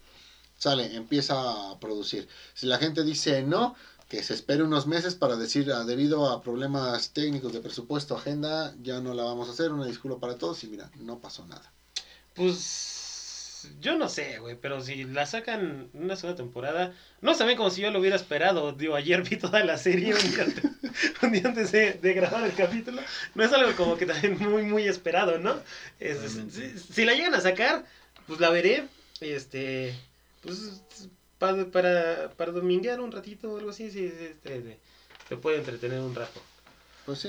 sale, 0.58 0.94
empieza 0.94 1.70
a 1.70 1.80
producir. 1.80 2.28
Si 2.54 2.66
la 2.66 2.78
gente 2.78 3.02
dice 3.04 3.42
no, 3.42 3.74
que 4.08 4.22
se 4.22 4.34
espere 4.34 4.62
unos 4.62 4.86
meses 4.86 5.14
para 5.14 5.36
decir, 5.36 5.70
ah, 5.72 5.84
debido 5.84 6.28
a 6.30 6.42
problemas 6.42 7.10
técnicos 7.10 7.52
de 7.52 7.60
presupuesto, 7.60 8.16
agenda, 8.16 8.74
ya 8.82 9.00
no 9.00 9.14
la 9.14 9.22
vamos 9.24 9.48
a 9.48 9.52
hacer, 9.52 9.70
una 9.72 9.86
disculpa 9.86 10.18
para 10.20 10.36
todos, 10.36 10.62
y 10.64 10.66
mira, 10.68 10.90
no 10.96 11.18
pasó 11.18 11.46
nada. 11.46 11.72
Pues 12.34 13.68
yo 13.80 13.96
no 13.98 14.08
sé, 14.08 14.38
güey, 14.38 14.56
pero 14.60 14.80
si 14.80 15.04
la 15.04 15.26
sacan 15.26 15.88
una 15.92 16.16
segunda 16.16 16.36
temporada, 16.36 16.94
no 17.20 17.34
saben 17.34 17.56
como 17.56 17.70
si 17.70 17.80
yo 17.82 17.90
lo 17.90 17.98
hubiera 18.00 18.16
esperado. 18.16 18.72
Digo, 18.72 18.94
ayer 18.94 19.22
vi 19.28 19.36
toda 19.36 19.62
la 19.64 19.76
serie 19.76 20.14
un 20.14 20.30
día 20.30 20.44
antes, 20.44 20.64
un 21.22 21.32
día 21.32 21.42
antes 21.44 21.72
de, 21.72 21.94
de 21.94 22.12
grabar 22.14 22.44
el 22.44 22.54
capítulo. 22.54 23.02
No 23.34 23.44
es 23.44 23.52
algo 23.52 23.74
como 23.76 23.96
que 23.96 24.06
también 24.06 24.38
muy, 24.38 24.62
muy 24.62 24.84
esperado, 24.84 25.38
¿no? 25.38 25.56
Es- 26.00 26.38
si, 26.50 26.78
si 26.78 27.04
la 27.04 27.14
llegan 27.14 27.34
a 27.34 27.40
sacar, 27.40 27.84
pues 28.26 28.40
la 28.40 28.50
veré. 28.50 28.86
Este, 29.20 29.94
pues 30.48 31.10
pa- 31.38 31.64
para, 31.70 32.30
para 32.36 32.52
dominguear 32.52 33.00
un 33.00 33.12
ratito 33.12 33.52
o 33.52 33.58
algo 33.58 33.70
así, 33.70 33.90
sí, 33.90 34.08
sí, 34.08 34.24
este, 34.24 34.60
te, 34.60 34.78
te 35.28 35.36
puede 35.36 35.58
entretener 35.58 36.00
un 36.00 36.14
rato. 36.14 36.40
Pues 37.06 37.20
sí. 37.20 37.28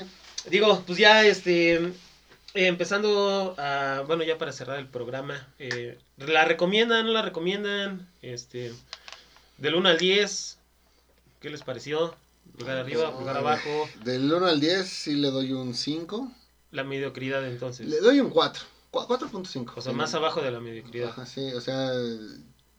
Digo, 0.50 0.84
pues 0.86 0.98
ya 0.98 1.26
este 1.26 1.76
eh, 1.76 1.92
empezando 2.54 3.56
a 3.58 4.04
bueno 4.08 4.24
ya 4.24 4.38
para 4.38 4.52
cerrar 4.52 4.80
el 4.80 4.88
programa, 4.88 5.48
eh, 5.60 5.98
la 6.18 6.46
recomiendan, 6.46 7.06
no 7.06 7.12
la 7.12 7.22
recomiendan, 7.22 8.08
este 8.22 8.74
del 9.58 9.76
1 9.76 9.90
al 9.90 9.98
10, 9.98 10.58
¿qué 11.42 11.50
les 11.50 11.62
pareció? 11.64 12.16
Pulgar 12.58 12.78
arriba, 12.78 13.16
pulgar 13.16 13.38
abajo, 13.38 13.88
Del 14.04 14.32
1 14.34 14.46
al 14.48 14.60
10 14.60 14.88
sí 14.90 15.14
le 15.14 15.30
doy 15.30 15.52
un 15.54 15.74
5. 15.76 16.32
la 16.72 16.84
mediocridad 16.84 17.46
entonces. 17.48 17.88
Le 17.88 18.00
doy 18.00 18.20
un 18.20 18.30
4. 18.32 18.64
4.5. 18.92 19.74
O 19.76 19.82
sea, 19.82 19.94
más 19.94 20.14
abajo 20.16 20.42
de 20.42 20.50
la 20.52 20.60
mediocridad. 20.60 21.10
Ajá, 21.10 21.26
sí, 21.28 21.42
o 21.54 21.62
sea, 21.62 21.92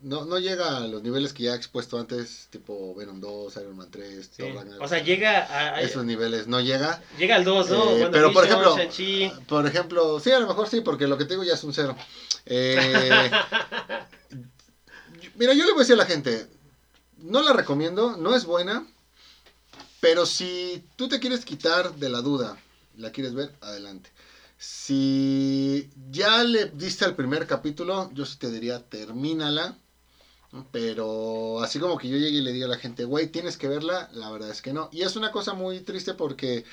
no, 0.02 0.24
no 0.24 0.38
llega 0.38 0.78
a 0.78 0.86
los 0.86 1.02
niveles 1.02 1.32
que 1.32 1.44
ya 1.44 1.52
he 1.52 1.56
expuesto 1.56 1.98
antes, 1.98 2.48
tipo 2.50 2.94
Venom 2.94 3.20
2, 3.20 3.56
Iron 3.56 3.76
Man 3.76 3.90
3, 3.90 4.26
Sí. 4.26 4.42
Thor 4.42 4.54
Ragnarok. 4.54 4.82
O 4.82 4.88
sea, 4.88 5.02
llega 5.02 5.44
a, 5.44 5.76
a- 5.76 5.80
Esos 5.82 6.04
niveles 6.04 6.46
no 6.46 6.60
llega. 6.60 7.02
llega 7.18 7.36
al 7.36 7.44
2, 7.44 7.70
¿no? 7.70 7.90
Eh, 7.90 8.08
pero 8.10 8.32
por 8.32 8.44
ejemplo, 8.44 8.76
por 9.46 9.66
ejemplo, 9.66 10.20
sí, 10.20 10.30
a 10.32 10.38
lo 10.38 10.46
mejor 10.46 10.68
sí, 10.68 10.80
porque 10.80 11.06
lo 11.06 11.18
que 11.18 11.24
te 11.24 11.34
digo 11.34 11.44
ya 11.44 11.54
es 11.54 11.64
un 11.64 11.74
cero. 11.74 11.96
Eh, 12.46 13.30
mira, 15.36 15.52
yo 15.54 15.64
le 15.64 15.72
voy 15.72 15.80
a 15.80 15.80
decir 15.80 15.94
a 15.94 15.98
la 15.98 16.06
gente, 16.06 16.46
no 17.18 17.42
la 17.42 17.52
recomiendo, 17.52 18.16
no 18.16 18.34
es 18.34 18.44
buena, 18.44 18.86
pero 20.00 20.26
si 20.26 20.82
tú 20.96 21.08
te 21.08 21.20
quieres 21.20 21.44
quitar 21.44 21.94
de 21.94 22.08
la 22.08 22.22
duda, 22.22 22.58
la 22.96 23.10
quieres 23.12 23.34
ver, 23.34 23.52
adelante. 23.60 24.10
Si 24.58 25.88
ya 26.10 26.42
le 26.44 26.66
diste 26.66 27.04
al 27.06 27.14
primer 27.14 27.46
capítulo, 27.46 28.10
yo 28.12 28.26
sí 28.26 28.36
te 28.38 28.50
diría, 28.50 28.82
termínala. 28.82 29.76
Pero 30.72 31.62
así 31.62 31.78
como 31.78 31.96
que 31.96 32.08
yo 32.08 32.16
llegue 32.16 32.38
y 32.38 32.42
le 32.42 32.52
diga 32.52 32.66
a 32.66 32.70
la 32.70 32.78
gente, 32.78 33.04
güey, 33.04 33.28
tienes 33.28 33.56
que 33.56 33.68
verla, 33.68 34.10
la 34.12 34.30
verdad 34.30 34.50
es 34.50 34.62
que 34.62 34.72
no. 34.72 34.88
Y 34.92 35.02
es 35.02 35.14
una 35.16 35.30
cosa 35.30 35.54
muy 35.54 35.80
triste 35.80 36.14
porque 36.14 36.64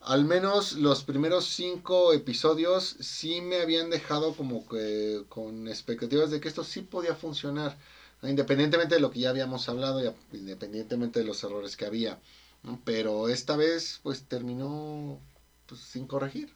al 0.00 0.24
menos 0.24 0.72
los 0.72 1.04
primeros 1.04 1.46
cinco 1.46 2.12
episodios 2.12 2.96
sí 3.00 3.40
me 3.40 3.60
habían 3.60 3.88
dejado 3.88 4.34
como 4.34 4.68
que 4.68 5.22
con 5.28 5.68
expectativas 5.68 6.30
de 6.30 6.40
que 6.40 6.48
esto 6.48 6.64
sí 6.64 6.82
podía 6.82 7.14
funcionar, 7.14 7.78
¿no? 8.20 8.28
independientemente 8.28 8.96
de 8.96 9.00
lo 9.00 9.10
que 9.10 9.20
ya 9.20 9.30
habíamos 9.30 9.68
hablado 9.68 10.02
y 10.04 10.36
independientemente 10.36 11.20
de 11.20 11.26
los 11.26 11.42
errores 11.42 11.76
que 11.76 11.86
había. 11.86 12.18
¿no? 12.62 12.80
Pero 12.84 13.28
esta 13.28 13.56
vez 13.56 14.00
pues 14.02 14.24
terminó 14.24 15.18
pues, 15.66 15.80
sin 15.80 16.06
corregir. 16.06 16.52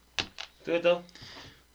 ¿Tú? 0.65 0.73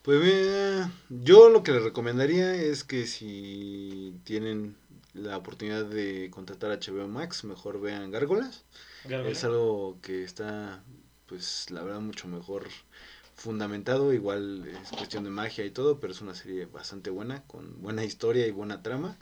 Pues 0.01 0.21
mira, 0.21 0.91
yo 1.09 1.49
lo 1.49 1.63
que 1.63 1.71
les 1.71 1.83
recomendaría 1.83 2.55
es 2.55 2.83
que 2.83 3.07
si 3.07 4.15
tienen 4.25 4.75
la 5.13 5.37
oportunidad 5.37 5.85
de 5.85 6.29
contratar 6.31 6.71
a 6.71 6.79
HBO 6.79 7.07
Max, 7.07 7.43
mejor 7.43 7.81
vean 7.81 8.11
Gárgolas. 8.11 8.63
Gárgola. 9.05 9.31
Es 9.31 9.43
algo 9.43 9.99
que 10.01 10.23
está, 10.23 10.83
pues 11.27 11.69
la 11.69 11.83
verdad, 11.83 11.99
mucho 12.01 12.27
mejor 12.27 12.67
fundamentado. 13.35 14.13
Igual 14.13 14.67
es 14.67 14.89
cuestión 14.89 15.23
de 15.23 15.29
magia 15.29 15.65
y 15.65 15.71
todo, 15.71 15.99
pero 15.99 16.13
es 16.13 16.21
una 16.21 16.35
serie 16.35 16.65
bastante 16.65 17.09
buena, 17.09 17.43
con 17.43 17.81
buena 17.81 18.03
historia 18.03 18.47
y 18.47 18.51
buena 18.51 18.81
trama. 18.81 19.17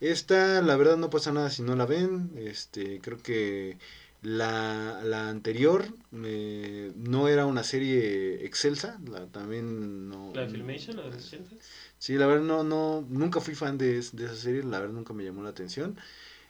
Esta, 0.00 0.62
la 0.62 0.76
verdad, 0.76 0.96
no 0.96 1.10
pasa 1.10 1.32
nada 1.32 1.50
si 1.50 1.62
no 1.62 1.74
la 1.74 1.86
ven. 1.86 2.30
Este, 2.36 3.00
creo 3.00 3.18
que 3.18 3.78
la, 4.22 5.00
la 5.04 5.28
anterior 5.28 5.86
eh, 6.24 6.92
no 6.96 7.28
era 7.28 7.46
una 7.46 7.64
serie 7.64 8.44
excelsa. 8.44 9.00
La, 9.06 9.26
también 9.26 10.08
no. 10.08 10.32
¿La 10.34 10.46
Filmation, 10.46 10.96
la 10.96 11.02
de 11.04 11.10
los 11.10 11.26
80? 11.26 11.56
Sí, 11.98 12.14
la 12.14 12.26
verdad 12.26 12.44
no, 12.44 12.62
no, 12.64 13.04
nunca 13.08 13.40
fui 13.40 13.54
fan 13.54 13.78
de, 13.78 13.98
es- 13.98 14.14
de 14.16 14.26
esa 14.26 14.36
serie, 14.36 14.62
la 14.62 14.78
verdad 14.80 14.94
nunca 14.94 15.12
me 15.14 15.24
llamó 15.24 15.42
la 15.42 15.50
atención. 15.50 15.98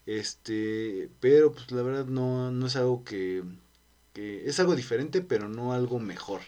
Este, 0.06 1.10
pero 1.20 1.52
pues 1.52 1.70
la 1.72 1.82
verdad 1.82 2.06
no, 2.06 2.50
no 2.52 2.66
es 2.66 2.76
algo 2.76 3.04
que, 3.04 3.44
que 4.14 4.48
es 4.48 4.60
algo 4.60 4.76
diferente, 4.76 5.22
pero 5.22 5.48
no 5.48 5.72
algo 5.72 6.00
mejor 6.00 6.42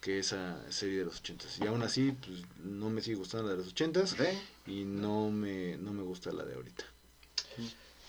que 0.00 0.18
esa 0.20 0.60
serie 0.72 0.98
de 1.00 1.04
los 1.06 1.18
ochentas. 1.20 1.58
Y 1.60 1.66
aún 1.66 1.82
así, 1.82 2.12
pues 2.12 2.42
no 2.64 2.90
me 2.90 3.02
sigue 3.02 3.16
gustando 3.16 3.46
la 3.48 3.52
de 3.52 3.58
los 3.58 3.68
ochentas 3.72 4.12
¿ok? 4.14 4.22
y 4.66 4.84
no 4.84 5.30
me, 5.30 5.76
no 5.78 5.92
me 5.92 6.02
gusta 6.02 6.32
la 6.32 6.44
de 6.44 6.54
ahorita. 6.54 6.84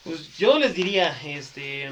Pues 0.04 0.38
yo 0.38 0.60
les 0.60 0.76
diría, 0.76 1.16
este, 1.26 1.90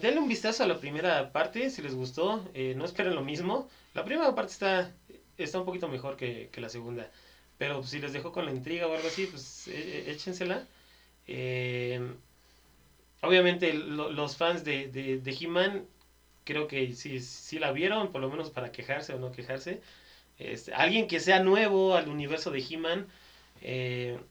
denle 0.00 0.20
un 0.20 0.28
vistazo 0.28 0.62
a 0.62 0.66
la 0.66 0.78
primera 0.78 1.32
parte, 1.32 1.70
si 1.70 1.82
les 1.82 1.94
gustó, 1.94 2.44
eh, 2.54 2.74
no 2.76 2.84
esperen 2.84 3.14
lo 3.14 3.22
mismo. 3.22 3.68
La 3.94 4.04
primera 4.04 4.34
parte 4.34 4.52
está 4.52 4.92
está 5.44 5.58
un 5.60 5.66
poquito 5.66 5.88
mejor 5.88 6.16
que, 6.16 6.48
que 6.52 6.60
la 6.60 6.68
segunda. 6.68 7.10
Pero 7.58 7.82
si 7.82 8.00
les 8.00 8.12
dejó 8.12 8.32
con 8.32 8.44
la 8.46 8.52
intriga 8.52 8.86
o 8.88 8.94
algo 8.94 9.08
así, 9.08 9.26
pues 9.26 9.68
eh, 9.68 10.04
eh, 10.08 10.12
échensela. 10.12 10.66
Eh, 11.26 12.00
obviamente 13.22 13.72
lo- 13.74 14.10
los 14.10 14.36
fans 14.36 14.64
de, 14.64 14.88
de, 14.88 15.18
de 15.18 15.36
He-Man 15.40 15.86
creo 16.44 16.66
que 16.66 16.94
sí, 16.94 17.20
sí 17.20 17.58
la 17.58 17.72
vieron, 17.72 18.12
por 18.12 18.20
lo 18.20 18.30
menos 18.30 18.50
para 18.50 18.72
quejarse 18.72 19.14
o 19.14 19.18
no 19.18 19.32
quejarse. 19.32 19.80
Este, 20.38 20.74
alguien 20.74 21.08
que 21.08 21.20
sea 21.20 21.40
nuevo 21.42 21.94
al 21.96 22.08
universo 22.08 22.50
de 22.52 22.64
He-Man, 22.68 23.08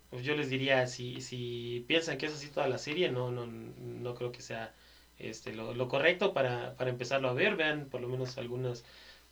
pues 0.10 0.24
yo 0.26 0.36
les 0.36 0.50
diría, 0.50 0.88
si, 0.88 1.22
si 1.22 1.84
piensan 1.88 2.18
que 2.18 2.28
es 2.28 2.34
así 2.34 2.50
toda 2.50 2.68
la 2.68 2.78
serie, 2.78 3.10
no, 3.12 3.32
no, 3.32 3.46
no 3.46 4.16
creo 4.16 4.32
que 4.32 4.42
sea 4.42 4.74
este, 5.20 5.54
lo, 5.54 5.74
lo 5.74 5.88
correcto 5.88 6.34
para, 6.34 6.76
para 6.76 6.90
empezarlo 6.90 7.30
a 7.30 7.34
ver. 7.34 7.56
Vean 7.56 7.86
por 7.90 8.02
lo 8.02 8.08
menos 8.08 8.38
algunos 8.38 8.84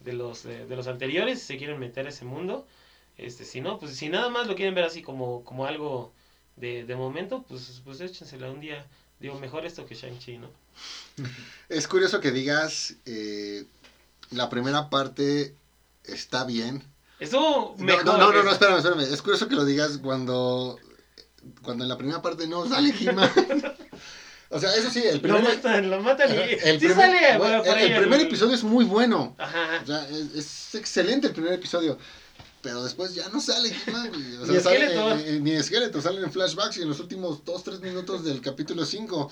de 0.05 0.13
los, 0.13 0.43
de, 0.43 0.65
de 0.65 0.75
los 0.75 0.87
anteriores 0.87 1.39
si 1.39 1.45
se 1.47 1.57
quieren 1.57 1.79
meter 1.79 2.05
a 2.05 2.09
ese 2.09 2.23
mundo. 2.25 2.65
Este, 3.17 3.43
si 3.45 3.59
no, 3.61 3.79
pues 3.79 3.95
si 3.95 4.09
nada 4.09 4.29
más 4.29 4.47
lo 4.47 4.55
quieren 4.55 4.75
ver 4.75 4.85
así 4.85 5.01
como, 5.01 5.43
como 5.43 5.65
algo 5.65 6.13
de, 6.55 6.85
de 6.85 6.95
momento, 6.95 7.43
pues, 7.47 7.81
pues 7.83 7.99
échensela 8.01 8.49
un 8.51 8.59
día. 8.61 8.85
Digo, 9.19 9.39
mejor 9.39 9.65
esto 9.65 9.85
que 9.85 9.95
Shang-Chi, 9.95 10.37
¿no? 10.37 10.49
Es 11.69 11.87
curioso 11.87 12.19
que 12.19 12.31
digas, 12.31 12.95
eh, 13.05 13.65
la 14.31 14.49
primera 14.49 14.89
parte 14.89 15.55
está 16.03 16.43
bien. 16.45 16.83
Estuvo 17.19 17.75
No, 17.77 17.83
mejor. 17.85 18.05
no, 18.05 18.17
no, 18.17 18.31
no, 18.33 18.43
no, 18.43 18.51
espérame, 18.51 18.77
espérame. 18.77 19.01
Es 19.01 19.21
curioso 19.21 19.47
que 19.47 19.55
lo 19.55 19.63
digas 19.63 19.97
cuando, 19.99 20.77
cuando 21.63 21.85
en 21.85 21.89
la 21.89 21.97
primera 21.97 22.21
parte 22.21 22.45
no 22.47 22.67
sale 22.67 22.93
He-Man. 22.99 23.31
o 24.49 24.59
sea, 24.59 24.73
eso 24.75 24.89
sí, 24.89 25.01
el 25.03 25.15
Lo 25.15 25.21
primer, 25.21 25.43
matan, 25.43 25.89
lo 25.89 26.01
matan 26.01 26.29
y... 26.33 26.37
el 26.37 26.79
sí 26.79 26.85
primer- 26.87 26.95
sale, 26.95 27.37
bueno, 27.37 27.63
el- 27.63 27.91
el 27.91 27.99
primer 28.01 28.21
episodio 28.21 28.55
es 28.55 28.63
muy 28.63 28.85
bueno. 28.85 29.35
Ajá. 29.37 29.79
O 29.83 29.85
sea, 29.85 30.07
es, 30.09 30.35
es 30.35 30.75
excelente 30.75 31.27
el 31.27 31.33
primer 31.33 31.53
episodio. 31.53 31.97
Pero 32.61 32.83
después 32.83 33.13
ya 33.13 33.29
no 33.29 33.39
sale 33.39 33.69
He-Man, 33.85 34.09
güey. 34.09 34.37
O 34.37 34.45
sea, 34.45 34.55
Ni 34.55 34.59
sale- 34.61 34.95
eh, 34.95 35.35
eh, 35.35 35.39
ni 35.41 35.61
Skeletor, 35.61 36.01
salen 36.01 36.23
en 36.23 36.31
flashbacks 36.31 36.77
y 36.77 36.81
en 36.81 36.89
los 36.89 36.99
últimos 36.99 37.43
2-3 37.45 37.79
minutos 37.81 38.23
del 38.23 38.41
capítulo 38.41 38.85
5. 38.85 39.29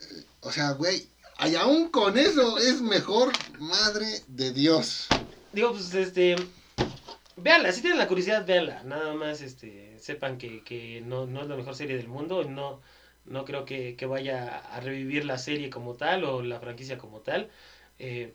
Eh, 0.00 0.24
o 0.40 0.52
sea, 0.52 0.72
güey, 0.72 1.08
y 1.46 1.54
aún 1.54 1.88
con 1.88 2.18
eso 2.18 2.58
es 2.58 2.80
mejor, 2.82 3.32
madre 3.58 4.22
de 4.26 4.52
Dios. 4.52 5.06
Digo, 5.52 5.72
pues, 5.72 5.94
este... 5.94 6.36
Véanla, 7.36 7.72
si 7.72 7.80
tienen 7.80 7.98
la 7.98 8.08
curiosidad, 8.08 8.44
véanla. 8.44 8.82
Nada 8.82 9.14
más, 9.14 9.40
este, 9.42 9.96
sepan 10.00 10.36
que, 10.38 10.62
que 10.64 11.00
no, 11.06 11.26
no 11.26 11.42
es 11.42 11.48
la 11.48 11.56
mejor 11.56 11.74
serie 11.76 11.96
del 11.96 12.08
mundo. 12.08 12.44
No, 12.44 12.80
no 13.28 13.44
creo 13.44 13.64
que, 13.64 13.94
que 13.96 14.06
vaya 14.06 14.58
a 14.58 14.80
revivir 14.80 15.24
la 15.24 15.38
serie 15.38 15.70
como 15.70 15.94
tal 15.94 16.24
o 16.24 16.42
la 16.42 16.60
franquicia 16.60 16.98
como 16.98 17.20
tal. 17.20 17.50
Eh, 17.98 18.32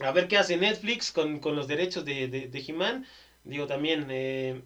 a 0.00 0.10
ver 0.10 0.26
qué 0.28 0.38
hace 0.38 0.56
Netflix 0.56 1.12
con, 1.12 1.38
con 1.38 1.54
los 1.56 1.68
derechos 1.68 2.04
de, 2.04 2.28
de, 2.28 2.48
de 2.48 2.64
He-Man. 2.66 3.06
Digo, 3.44 3.66
también, 3.66 4.06
eh, 4.10 4.60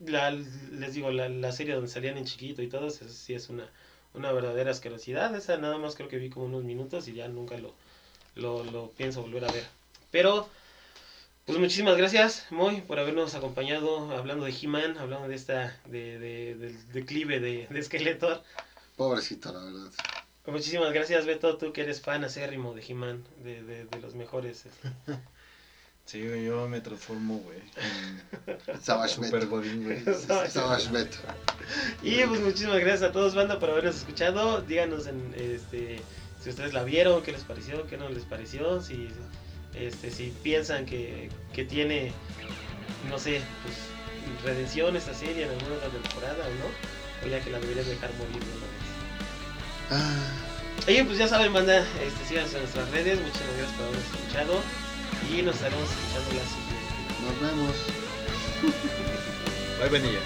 la, 0.00 0.30
les 0.30 0.94
digo, 0.94 1.10
la, 1.10 1.28
la 1.28 1.52
serie 1.52 1.74
donde 1.74 1.90
salían 1.90 2.16
en 2.16 2.24
chiquito 2.24 2.62
y 2.62 2.68
todo, 2.68 2.88
eso 2.88 3.08
sí 3.08 3.34
es 3.34 3.48
una, 3.48 3.68
una 4.14 4.32
verdadera 4.32 4.70
asquerosidad. 4.70 5.34
Esa 5.36 5.56
nada 5.58 5.78
más 5.78 5.94
creo 5.94 6.08
que 6.08 6.18
vi 6.18 6.30
como 6.30 6.46
unos 6.46 6.64
minutos 6.64 7.06
y 7.08 7.14
ya 7.14 7.28
nunca 7.28 7.56
lo, 7.58 7.74
lo, 8.34 8.64
lo 8.64 8.90
pienso 8.90 9.22
volver 9.22 9.44
a 9.44 9.52
ver. 9.52 9.64
Pero, 10.10 10.48
pues 11.44 11.58
muchísimas 11.58 11.96
gracias, 11.96 12.46
Moy, 12.50 12.80
por 12.80 12.98
habernos 12.98 13.34
acompañado 13.34 14.16
hablando 14.16 14.44
de 14.46 14.54
He-Man, 14.60 14.96
hablando 14.98 15.28
de 15.28 15.34
esta, 15.34 15.78
de, 15.86 16.18
de- 16.18 16.54
del 16.54 16.92
declive 16.92 17.38
de, 17.40 17.66
de 17.68 17.82
Skeletor. 17.82 18.42
Pobrecito, 18.96 19.52
la 19.52 19.64
verdad. 19.64 19.90
Muchísimas 20.46 20.92
gracias, 20.92 21.24
Beto, 21.26 21.56
tú 21.56 21.72
que 21.72 21.82
eres 21.82 22.00
fan 22.00 22.22
acérrimo 22.24 22.74
de 22.74 22.84
He-Man, 22.86 23.24
de, 23.42 23.62
de, 23.62 23.84
de 23.86 23.98
los 24.00 24.14
mejores. 24.14 24.66
este. 24.66 24.88
Sí, 26.06 26.26
güey, 26.28 26.44
yo 26.44 26.68
me 26.68 26.82
transformo, 26.82 27.38
güey. 27.38 27.58
Savage 28.82 29.14
Super 29.14 29.40
Beto. 29.40 29.48
Godín, 29.48 29.84
güey. 29.84 30.04
Savage 30.50 30.90
Beto. 30.90 31.16
Y 32.02 32.22
pues 32.24 32.40
muchísimas 32.42 32.78
gracias 32.80 33.08
a 33.08 33.12
todos, 33.12 33.34
banda, 33.34 33.58
por 33.58 33.70
habernos 33.70 33.96
escuchado. 33.96 34.60
Díganos 34.60 35.06
en, 35.06 35.34
este, 35.34 36.00
si 36.42 36.50
ustedes 36.50 36.74
la 36.74 36.84
vieron, 36.84 37.22
qué 37.22 37.32
les 37.32 37.44
pareció, 37.44 37.86
qué 37.86 37.96
no 37.96 38.10
les 38.10 38.24
pareció, 38.24 38.82
si, 38.82 39.08
este, 39.74 40.10
si 40.10 40.28
piensan 40.42 40.84
que, 40.84 41.30
que 41.54 41.64
tiene, 41.64 42.12
no 43.08 43.18
sé, 43.18 43.40
pues 43.62 43.74
redención 44.44 44.96
esta 44.96 45.14
serie 45.14 45.44
en 45.44 45.50
alguna 45.52 45.76
otra 45.76 45.88
temporada 45.88 46.46
o 46.46 46.50
no, 46.50 47.26
o 47.26 47.30
ya 47.30 47.42
que 47.42 47.48
la 47.48 47.58
deberían 47.60 47.88
dejar 47.88 48.12
morir 48.18 48.44
de 48.44 48.56
una 48.58 48.66
vez. 48.66 48.83
Ah, 49.90 50.90
Y 50.90 51.02
pues 51.02 51.18
ya 51.18 51.28
saben, 51.28 51.52
banda, 51.52 51.78
este, 51.78 52.24
síganos 52.28 52.52
en 52.54 52.60
nuestras 52.60 52.90
redes, 52.90 53.18
muchísimas 53.20 53.56
gracias 53.56 53.76
por 53.76 53.86
habernos 53.86 54.04
escuchado 54.14 54.60
y 55.30 55.42
nos 55.42 55.54
estaremos 55.56 55.88
escuchando 55.90 56.30
la 56.34 56.44
siguiente. 56.44 56.74
nos 57.22 57.40
vemos. 57.40 57.76
Bye, 59.80 59.88
Benilla. 59.90 60.20